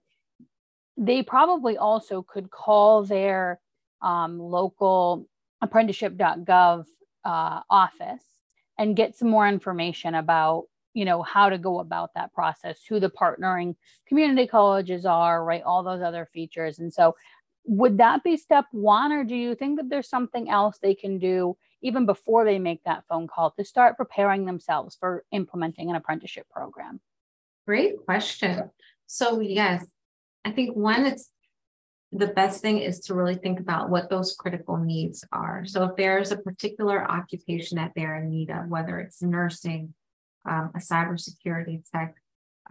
[0.99, 3.59] they probably also could call their
[4.03, 5.27] um, local
[5.63, 6.85] apprenticeship.gov
[7.25, 8.25] uh, office
[8.79, 12.99] and get some more information about you know how to go about that process who
[12.99, 13.77] the partnering
[14.09, 17.15] community colleges are right all those other features and so
[17.65, 21.19] would that be step one or do you think that there's something else they can
[21.19, 25.97] do even before they make that phone call to start preparing themselves for implementing an
[25.97, 27.01] apprenticeship program
[27.67, 28.71] great question
[29.07, 29.85] so yes
[30.45, 31.31] I think one, it's
[32.13, 35.65] the best thing is to really think about what those critical needs are.
[35.65, 39.95] So if there's a particular occupation that they're in need of, whether it's nursing,
[40.49, 42.17] um, a cybersecurity tech,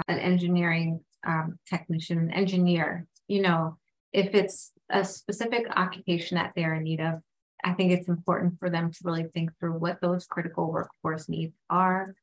[0.08, 3.78] an engineering um, technician, an engineer, you know,
[4.14, 7.22] if it's a specific occupation that they're in need of,
[7.64, 11.54] I think it's important for them to really think through what those critical workforce needs
[11.70, 12.16] are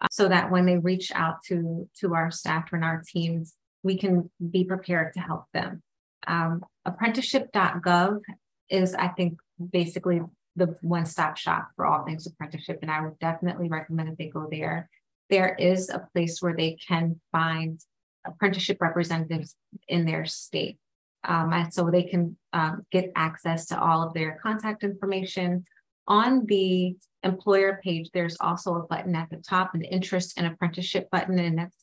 [0.00, 3.98] uh, so that when they reach out to to our staff and our teams we
[3.98, 5.82] can be prepared to help them.
[6.26, 8.20] Um, apprenticeship.gov
[8.68, 9.38] is, I think,
[9.72, 10.20] basically
[10.56, 12.78] the one stop shop for all things apprenticeship.
[12.82, 14.88] And I would definitely recommend that they go there.
[15.30, 17.80] There is a place where they can find
[18.24, 19.56] apprenticeship representatives
[19.88, 20.78] in their state.
[21.24, 25.64] Um, so they can um, get access to all of their contact information.
[26.08, 31.08] On the employer page, there's also a button at the top, an interest and apprenticeship
[31.10, 31.76] button, and that's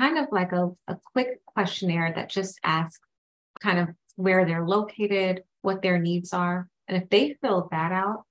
[0.00, 3.00] kind of like a, a quick questionnaire that just asks
[3.60, 6.68] kind of where they're located, what their needs are.
[6.86, 8.24] And if they fill that out,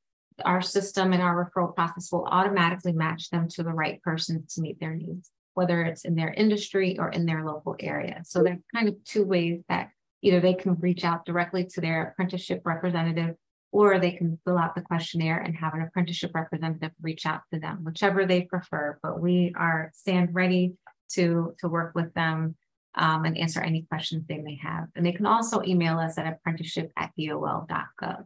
[0.46, 4.62] our system and our referral process will automatically match them to the right person to
[4.62, 8.22] meet their needs, whether it's in their industry or in their local area.
[8.26, 9.90] So there's kind of two ways that
[10.28, 13.36] either they can reach out directly to their apprenticeship representative
[13.72, 17.60] or they can fill out the questionnaire and have an apprenticeship representative reach out to
[17.60, 18.98] them, whichever they prefer.
[19.02, 20.74] But we are stand ready
[21.14, 22.56] to, to work with them
[22.96, 24.88] um, and answer any questions they may have.
[24.96, 28.26] And they can also email us at apprenticeship at dol.gov.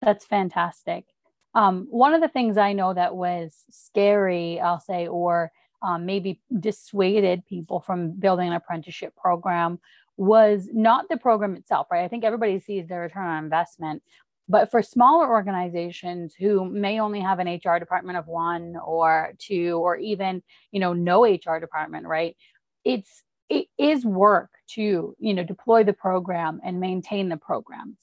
[0.00, 1.06] That's fantastic.
[1.54, 6.40] Um, one of the things I know that was scary, I'll say, or um, maybe
[6.58, 9.78] dissuaded people from building an apprenticeship program
[10.16, 12.04] was not the program itself, right?
[12.04, 14.02] I think everybody sees the return on investment,
[14.48, 19.80] but for smaller organizations who may only have an HR department of one or two,
[19.82, 22.36] or even, you know, no HR department, right?
[22.84, 27.96] It's, it is work to, you know, deploy the program and maintain the program.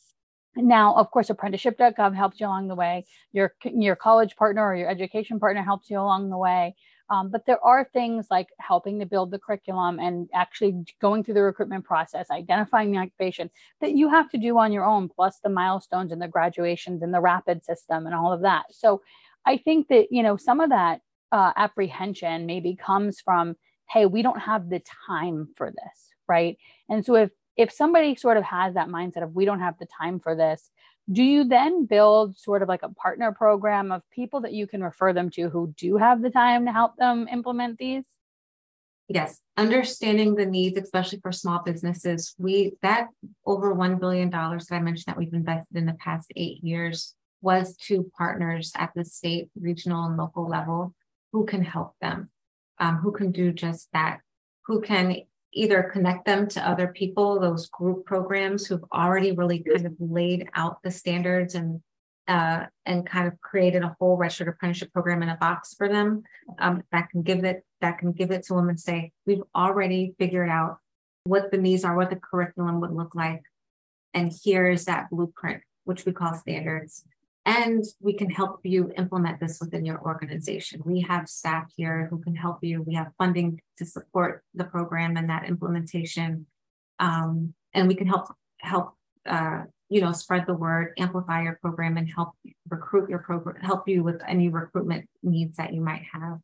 [0.56, 3.06] Now, of course, apprenticeship.gov helps you along the way.
[3.32, 6.76] Your, your college partner or your education partner helps you along the way.
[7.10, 11.34] Um, but there are things like helping to build the curriculum and actually going through
[11.34, 13.50] the recruitment process, identifying the occupation
[13.82, 17.14] that you have to do on your own, plus the milestones and the graduations and
[17.14, 18.66] the RAPIDS system and all of that.
[18.72, 19.02] So
[19.46, 21.02] I think that, you know, some of that
[21.32, 23.56] uh, apprehension maybe comes from,
[23.90, 26.58] hey, we don't have the time for this, right?
[26.90, 29.88] And so if if somebody sort of has that mindset of we don't have the
[29.88, 30.70] time for this,
[31.12, 34.84] do you then build sort of like a partner program of people that you can
[34.84, 38.06] refer them to who do have the time to help them implement these?
[39.08, 42.36] Yes, understanding the needs, especially for small businesses.
[42.38, 43.08] We that
[43.44, 47.16] over one billion dollars that I mentioned that we've invested in the past eight years
[47.42, 50.94] was to partners at the state, regional, and local level
[51.32, 52.30] who can help them,
[52.78, 54.20] um, who can do just that,
[54.66, 55.22] who can
[55.54, 60.48] either connect them to other people, those group programs who've already really kind of laid
[60.54, 61.82] out the standards and
[62.28, 66.22] uh, and kind of created a whole registered apprenticeship program in a box for them
[66.60, 70.14] um, that can give it that can give it to them and say we've already
[70.20, 70.78] figured out
[71.24, 73.42] what the needs are, what the curriculum would look like,
[74.14, 77.04] and here is that blueprint, which we call standards
[77.50, 80.84] and we can help you implement this within your organization.
[80.86, 82.84] We have staff here who can help you.
[82.84, 86.46] We have funding to support the program and that implementation,
[87.00, 88.28] um, and we can help
[88.60, 88.94] help
[89.26, 92.34] uh, you know spread the word, amplify your program, and help
[92.70, 96.38] recruit your program, help you with any recruitment needs that you might have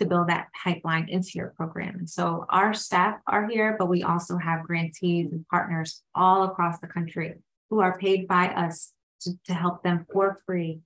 [0.00, 1.94] to build that pipeline into your program.
[1.98, 6.80] And so our staff are here, but we also have grantees and partners all across
[6.80, 7.34] the country
[7.70, 8.92] who are paid by us
[9.22, 10.80] to, to help them for free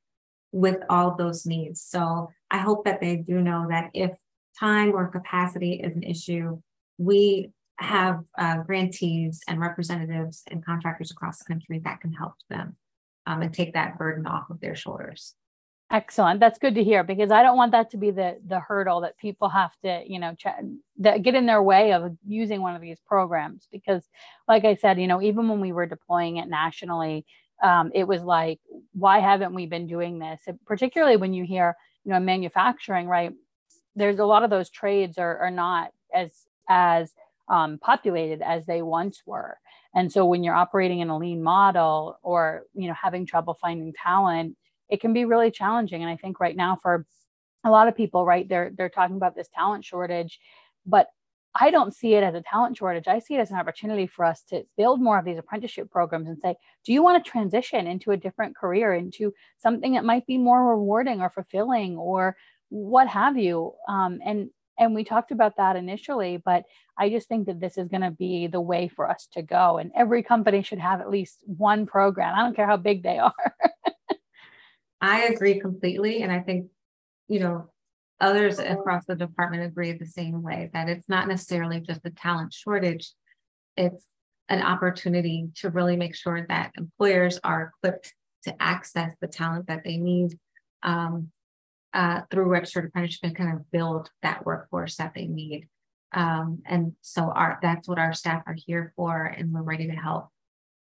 [0.53, 1.80] with all those needs.
[1.80, 4.11] So I hope that they do know that if
[4.59, 6.61] time or capacity is an issue,
[6.99, 12.76] we have uh, grantees and representatives and contractors across the country that can help them
[13.26, 15.35] um, and take that burden off of their shoulders.
[15.91, 16.41] Excellent.
[16.41, 19.18] That's good to hear because I don't want that to be the the hurdle that
[19.18, 20.47] people have to, you know, ch-
[21.01, 23.68] that get in their way of using one of these programs.
[23.70, 24.03] Because,
[24.49, 27.26] like I said, you know, even when we were deploying it nationally,
[27.63, 28.61] um, it was like,
[28.93, 30.41] why haven't we been doing this?
[30.67, 33.33] particularly when you hear, you know, manufacturing, right?
[33.95, 36.33] There's a lot of those trades are, are not as
[36.69, 37.13] as
[37.49, 39.59] um, populated as they once were.
[39.95, 43.93] And so when you're operating in a lean model or you know having trouble finding
[43.93, 44.57] talent,
[44.89, 46.03] it can be really challenging.
[46.03, 47.07] And I think right now for
[47.65, 50.41] a lot of people, right, they're they're talking about this talent shortage,
[50.87, 51.09] but
[51.55, 53.09] I don't see it as a talent shortage.
[53.09, 56.28] I see it as an opportunity for us to build more of these apprenticeship programs
[56.28, 60.26] and say, do you want to transition into a different career, into something that might
[60.26, 62.36] be more rewarding or fulfilling or
[62.70, 63.74] what have you?
[63.86, 66.64] Um, and and we talked about that initially, but
[66.98, 69.76] I just think that this is going to be the way for us to go.
[69.76, 72.34] And every company should have at least one program.
[72.34, 73.55] I don't care how big they are.
[75.00, 76.22] I agree completely.
[76.22, 76.68] And I think,
[77.28, 77.68] you know,
[78.23, 82.55] Others across the department agree the same way that it's not necessarily just a talent
[82.55, 83.12] shortage,
[83.77, 84.07] it's
[84.49, 88.14] an opportunity to really make sure that employers are equipped
[88.45, 90.39] to access the talent that they need
[90.85, 91.33] um,
[91.95, 95.68] uh, through registered apprenticeship and kind of build that workforce that they need.
[96.12, 99.95] Um, and so our that's what our staff are here for, and we're ready to
[99.95, 100.29] help.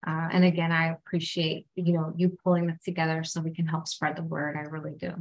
[0.05, 3.87] Uh, and again, I appreciate you know you pulling this together so we can help
[3.87, 4.55] spread the word.
[4.55, 5.13] I really do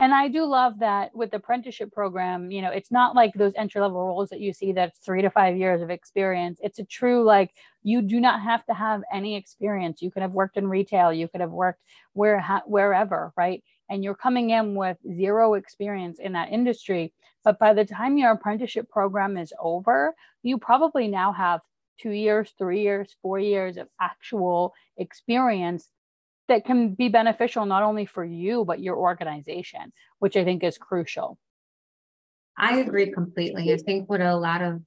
[0.00, 3.52] and I do love that with the apprenticeship program, you know, it's not like those
[3.54, 6.58] entry level roles that you see that's three to five years of experience.
[6.62, 7.50] It's a true, like,
[7.82, 10.00] you do not have to have any experience.
[10.00, 11.82] You could have worked in retail, you could have worked
[12.14, 13.62] where, wherever, right?
[13.90, 17.12] And you're coming in with zero experience in that industry.
[17.44, 21.60] But by the time your apprenticeship program is over, you probably now have
[22.00, 25.88] two years, three years, four years of actual experience
[26.50, 30.76] that can be beneficial not only for you but your organization which i think is
[30.76, 31.38] crucial.
[32.60, 33.72] I agree completely.
[33.72, 34.82] I think what a lot of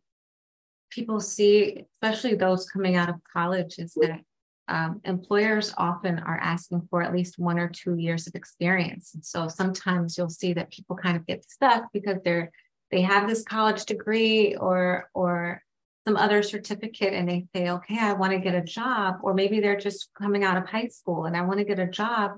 [0.91, 4.19] people see especially those coming out of college is that
[4.67, 9.13] um, employers often are asking for at least one or two years of experience.
[9.15, 12.51] And so sometimes you'll see that people kind of get stuck because they're
[12.91, 15.63] they have this college degree or or
[16.05, 19.59] some other certificate and they say, okay, I want to get a job, or maybe
[19.59, 22.31] they're just coming out of high school and I want to get a job,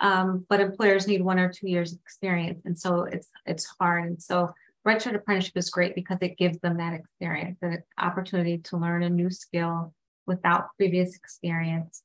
[0.00, 4.04] um, but employers need one or two years of experience, and so it's it's hard.
[4.04, 4.52] And so
[4.84, 9.10] registered apprenticeship is great because it gives them that experience, an opportunity to learn a
[9.10, 9.94] new skill
[10.26, 12.02] without previous experience,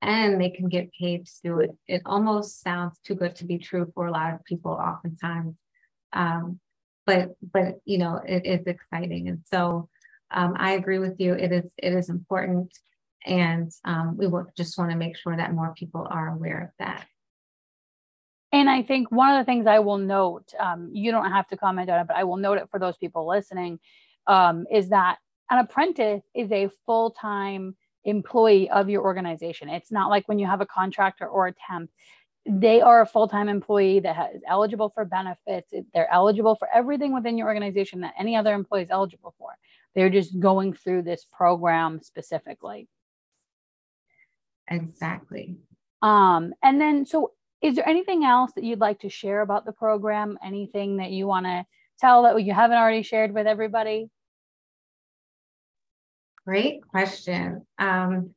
[0.00, 1.70] and they can get paid to do it.
[1.88, 5.56] It almost sounds too good to be true for a lot of people, oftentimes.
[6.12, 6.60] Um,
[7.06, 9.88] but but you know it is exciting, and so
[10.32, 11.34] um, I agree with you.
[11.34, 12.72] It is it is important,
[13.24, 16.70] and um, we will just want to make sure that more people are aware of
[16.78, 17.06] that.
[18.52, 21.56] And I think one of the things I will note, um, you don't have to
[21.56, 23.80] comment on it, but I will note it for those people listening,
[24.26, 25.18] um, is that
[25.50, 29.68] an apprentice is a full time employee of your organization.
[29.68, 31.90] It's not like when you have a contractor or a temp.
[32.44, 35.72] They are a full time employee that is eligible for benefits.
[35.94, 39.50] They're eligible for everything within your organization that any other employee is eligible for.
[39.94, 42.88] They're just going through this program specifically.
[44.68, 45.56] Exactly.
[46.00, 49.72] Um, and then, so is there anything else that you'd like to share about the
[49.72, 50.38] program?
[50.44, 51.64] Anything that you want to
[52.00, 54.10] tell that you haven't already shared with everybody?
[56.44, 57.64] Great question.
[57.78, 58.34] Um,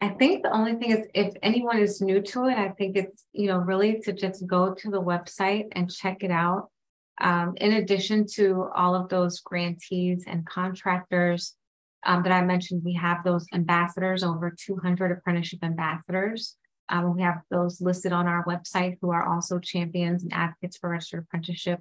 [0.00, 3.24] I think the only thing is if anyone is new to it, I think it's,
[3.32, 6.68] you know, really to just go to the website and check it out.
[7.20, 11.54] Um, in addition to all of those grantees and contractors
[12.04, 16.56] um, that I mentioned, we have those ambassadors, over 200 apprenticeship ambassadors.
[16.88, 20.90] Um, we have those listed on our website who are also champions and advocates for
[20.90, 21.80] registered apprenticeship.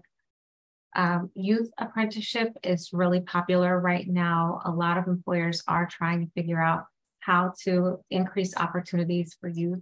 [0.96, 4.62] Um, youth apprenticeship is really popular right now.
[4.66, 6.86] A lot of employers are trying to figure out
[7.20, 9.82] how to increase opportunities for youth.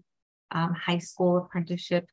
[0.51, 2.05] Um, high school apprenticeship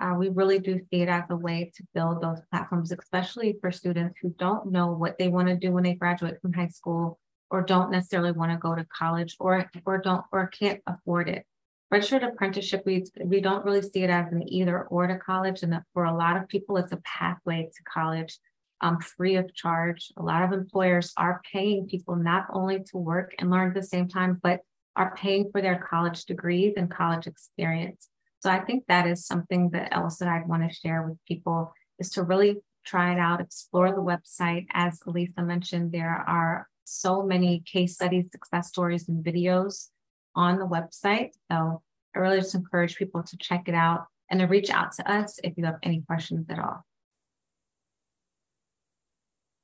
[0.00, 3.70] uh, we really do see it as a way to build those platforms, especially for
[3.70, 7.18] students who don't know what they want to do when they graduate from high school
[7.50, 11.44] or don't necessarily want to go to college or or don't or can't afford it.
[11.90, 15.62] Registered apprenticeship, we, we don't really see it as an either or to college.
[15.62, 18.38] And for a lot of people, it's a pathway to college
[18.82, 20.12] um, free of charge.
[20.18, 23.82] A lot of employers are paying people not only to work and learn at the
[23.82, 24.60] same time, but
[24.96, 28.08] are paying for their college degrees and college experience.
[28.40, 31.72] So I think that is something that else that I'd want to share with people
[31.98, 34.66] is to really try it out, explore the website.
[34.72, 39.88] As Elisa mentioned, there are so many case studies, success stories, and videos
[40.34, 41.30] on the website.
[41.50, 41.82] So
[42.14, 45.38] I really just encourage people to check it out and to reach out to us
[45.42, 46.84] if you have any questions at all.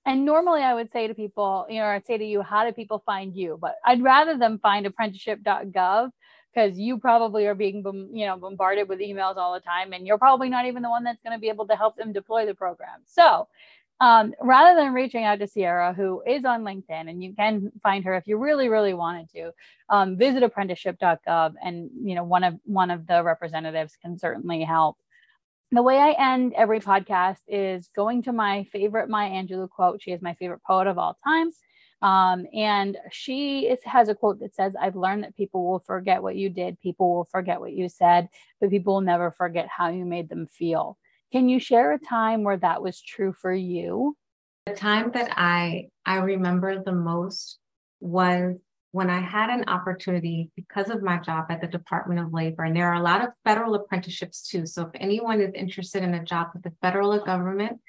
[0.06, 2.72] And normally I would say to people, you know, I'd say to you, how do
[2.72, 3.58] people find you?
[3.58, 6.10] But I'd rather them find apprenticeship.gov
[6.54, 7.82] because you probably are being
[8.12, 11.04] you know bombarded with emails all the time and you're probably not even the one
[11.04, 13.48] that's going to be able to help them deploy the program so
[14.00, 18.04] um, rather than reaching out to Cierra, who is on LinkedIn, and you can find
[18.04, 19.52] her if you really, really wanted to,
[19.88, 24.96] um, visit apprenticeship.gov, and you know one of one of the representatives can certainly help.
[25.70, 30.02] The way I end every podcast is going to my favorite Maya Angelou quote.
[30.02, 31.50] She is my favorite poet of all time.
[32.04, 36.22] Um, and she is, has a quote that says, I've learned that people will forget
[36.22, 38.28] what you did, people will forget what you said,
[38.60, 40.98] but people will never forget how you made them feel.
[41.32, 44.18] Can you share a time where that was true for you?
[44.66, 47.58] The time that I I remember the most
[48.00, 48.60] was
[48.92, 52.64] when I had an opportunity because of my job at the Department of Labor.
[52.64, 54.66] And there are a lot of federal apprenticeships too.
[54.66, 57.80] So if anyone is interested in a job with the federal government,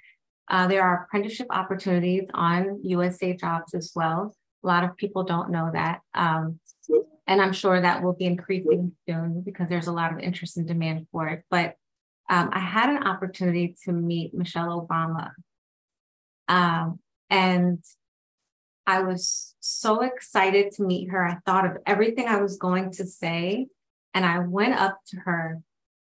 [0.47, 4.35] uh, there are apprenticeship opportunities on USA Jobs as well.
[4.63, 6.01] A lot of people don't know that.
[6.13, 6.59] Um,
[7.27, 10.67] and I'm sure that will be increasing soon because there's a lot of interest and
[10.67, 11.43] demand for it.
[11.49, 11.75] But
[12.29, 15.31] um, I had an opportunity to meet Michelle Obama.
[16.47, 17.83] Um, and
[18.85, 21.25] I was so excited to meet her.
[21.25, 23.67] I thought of everything I was going to say.
[24.13, 25.61] And I went up to her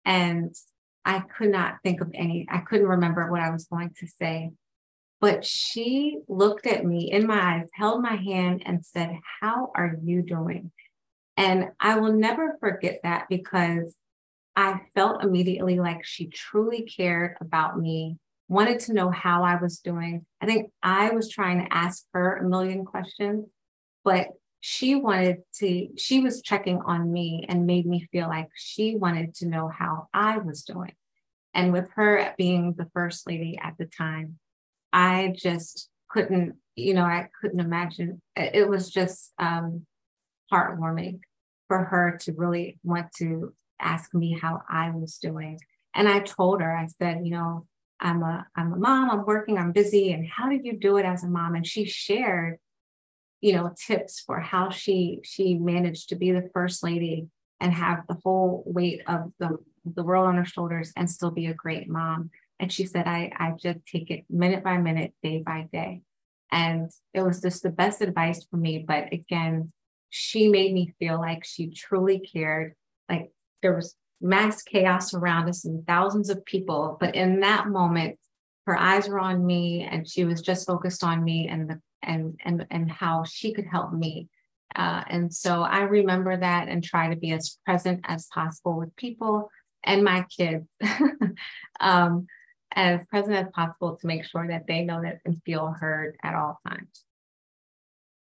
[0.03, 0.53] and
[1.05, 4.51] I could not think of any, I couldn't remember what I was going to say.
[5.21, 9.95] But she looked at me in my eyes, held my hand, and said, How are
[10.03, 10.71] you doing?
[11.37, 13.95] And I will never forget that because
[14.55, 19.79] I felt immediately like she truly cared about me, wanted to know how I was
[19.79, 20.25] doing.
[20.41, 23.47] I think I was trying to ask her a million questions,
[24.03, 24.29] but
[24.67, 29.35] she wanted to, she was checking on me and made me feel like she wanted
[29.35, 30.95] to know how I was doing.
[31.53, 34.39] And with her being the first lady at the time,
[34.91, 38.23] I just couldn't, you know, I couldn't imagine.
[38.35, 39.85] It was just um,
[40.51, 41.19] heartwarming
[41.67, 45.59] for her to really want to ask me how I was doing.
[45.93, 47.67] And I told her, I said, you know,
[47.99, 50.11] I'm a I'm a mom, I'm working, I'm busy.
[50.11, 51.53] And how did you do it as a mom?
[51.53, 52.57] And she shared
[53.41, 57.27] you know tips for how she she managed to be the first lady
[57.59, 61.45] and have the whole weight of the the world on her shoulders and still be
[61.47, 62.31] a great mom.
[62.59, 66.01] And she said i i just take it minute by minute day by day.
[66.51, 69.71] And it was just the best advice for me but again
[70.09, 72.73] she made me feel like she truly cared.
[73.09, 73.31] Like
[73.61, 78.17] there was mass chaos around us and thousands of people but in that moment
[78.65, 82.39] her eyes were on me and she was just focused on me and the and
[82.43, 84.29] and and how she could help me.
[84.75, 88.95] Uh, and so I remember that and try to be as present as possible with
[88.95, 89.49] people
[89.85, 90.67] and my kids
[91.79, 92.27] um,
[92.75, 96.35] as present as possible to make sure that they know that and feel heard at
[96.35, 97.05] all times.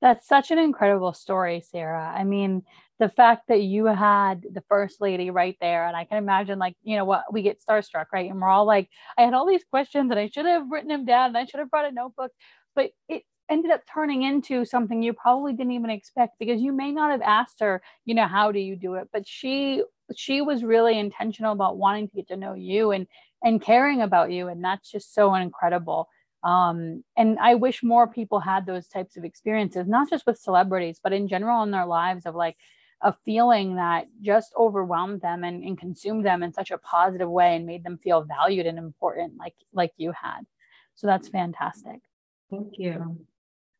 [0.00, 2.12] That's such an incredible story, Sarah.
[2.16, 2.62] I mean,
[2.98, 6.74] the fact that you had the first lady right there, and I can imagine, like,
[6.82, 8.30] you know, what we get starstruck, right?
[8.30, 11.04] And we're all like, I had all these questions and I should have written them
[11.04, 12.32] down and I should have brought a notebook,
[12.74, 16.92] but it ended up turning into something you probably didn't even expect because you may
[16.92, 19.08] not have asked her, you know, how do you do it?
[19.12, 19.82] But she
[20.16, 23.06] she was really intentional about wanting to get to know you and
[23.42, 24.48] and caring about you.
[24.48, 26.08] And that's just so incredible.
[26.42, 31.00] Um, and I wish more people had those types of experiences, not just with celebrities,
[31.02, 32.56] but in general in their lives of like
[33.02, 37.56] a feeling that just overwhelmed them and, and consumed them in such a positive way
[37.56, 40.40] and made them feel valued and important like like you had.
[40.94, 42.00] So that's fantastic.
[42.50, 43.26] Thank you.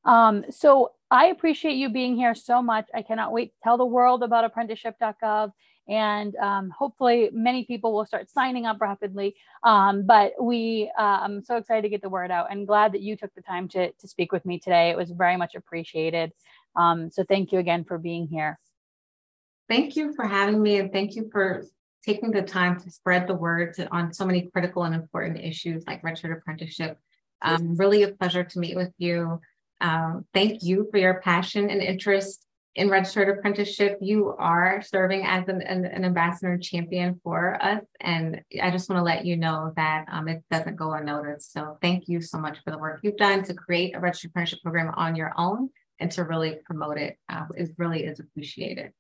[0.04, 2.88] Um, so I appreciate you being here so much.
[2.94, 5.52] I cannot wait to tell the world about apprenticeship.gov
[5.88, 9.34] and um, hopefully many people will start signing up rapidly.
[9.64, 13.00] Um, but we, uh, I'm so excited to get the word out and glad that
[13.00, 14.90] you took the time to, to speak with me today.
[14.90, 16.32] It was very much appreciated.
[16.76, 18.58] Um, so thank you again for being here.
[19.68, 21.64] Thank you for having me and thank you for
[22.04, 26.04] taking the time to spread the word on so many critical and important issues like
[26.04, 26.98] registered apprenticeship.
[27.42, 29.40] Um, really a pleasure to meet with you.
[29.80, 35.48] Um, thank you for your passion and interest in registered apprenticeship, you are serving as
[35.48, 37.82] an, an, an, ambassador champion for us.
[38.00, 41.52] And I just want to let you know that um, it doesn't go unnoticed.
[41.52, 44.62] So thank you so much for the work you've done to create a registered apprenticeship
[44.62, 47.18] program on your own and to really promote it.
[47.28, 48.92] Uh, it really is appreciated.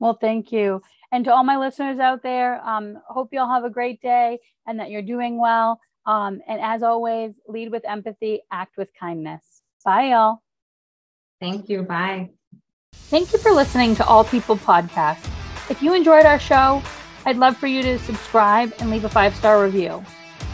[0.00, 0.80] Well, thank you.
[1.12, 4.38] And to all my listeners out there, um, hope you all have a great day
[4.66, 5.80] and that you're doing well.
[6.06, 9.57] Um, and as always, lead with empathy, act with kindness.
[9.84, 10.42] Bye, y'all.
[11.40, 11.82] Thank you.
[11.82, 12.30] Bye.
[12.92, 15.24] Thank you for listening to All People Podcast.
[15.70, 16.82] If you enjoyed our show,
[17.24, 20.04] I'd love for you to subscribe and leave a five star review.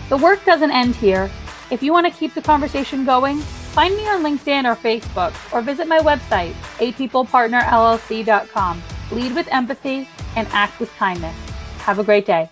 [0.09, 1.31] The work doesn't end here.
[1.71, 5.63] If you want to keep the conversation going, find me on LinkedIn or Facebook or
[5.63, 8.83] visit my website, apeoplepartnerllc.com.
[9.11, 11.35] Lead with empathy and act with kindness.
[11.79, 12.49] Have a great day.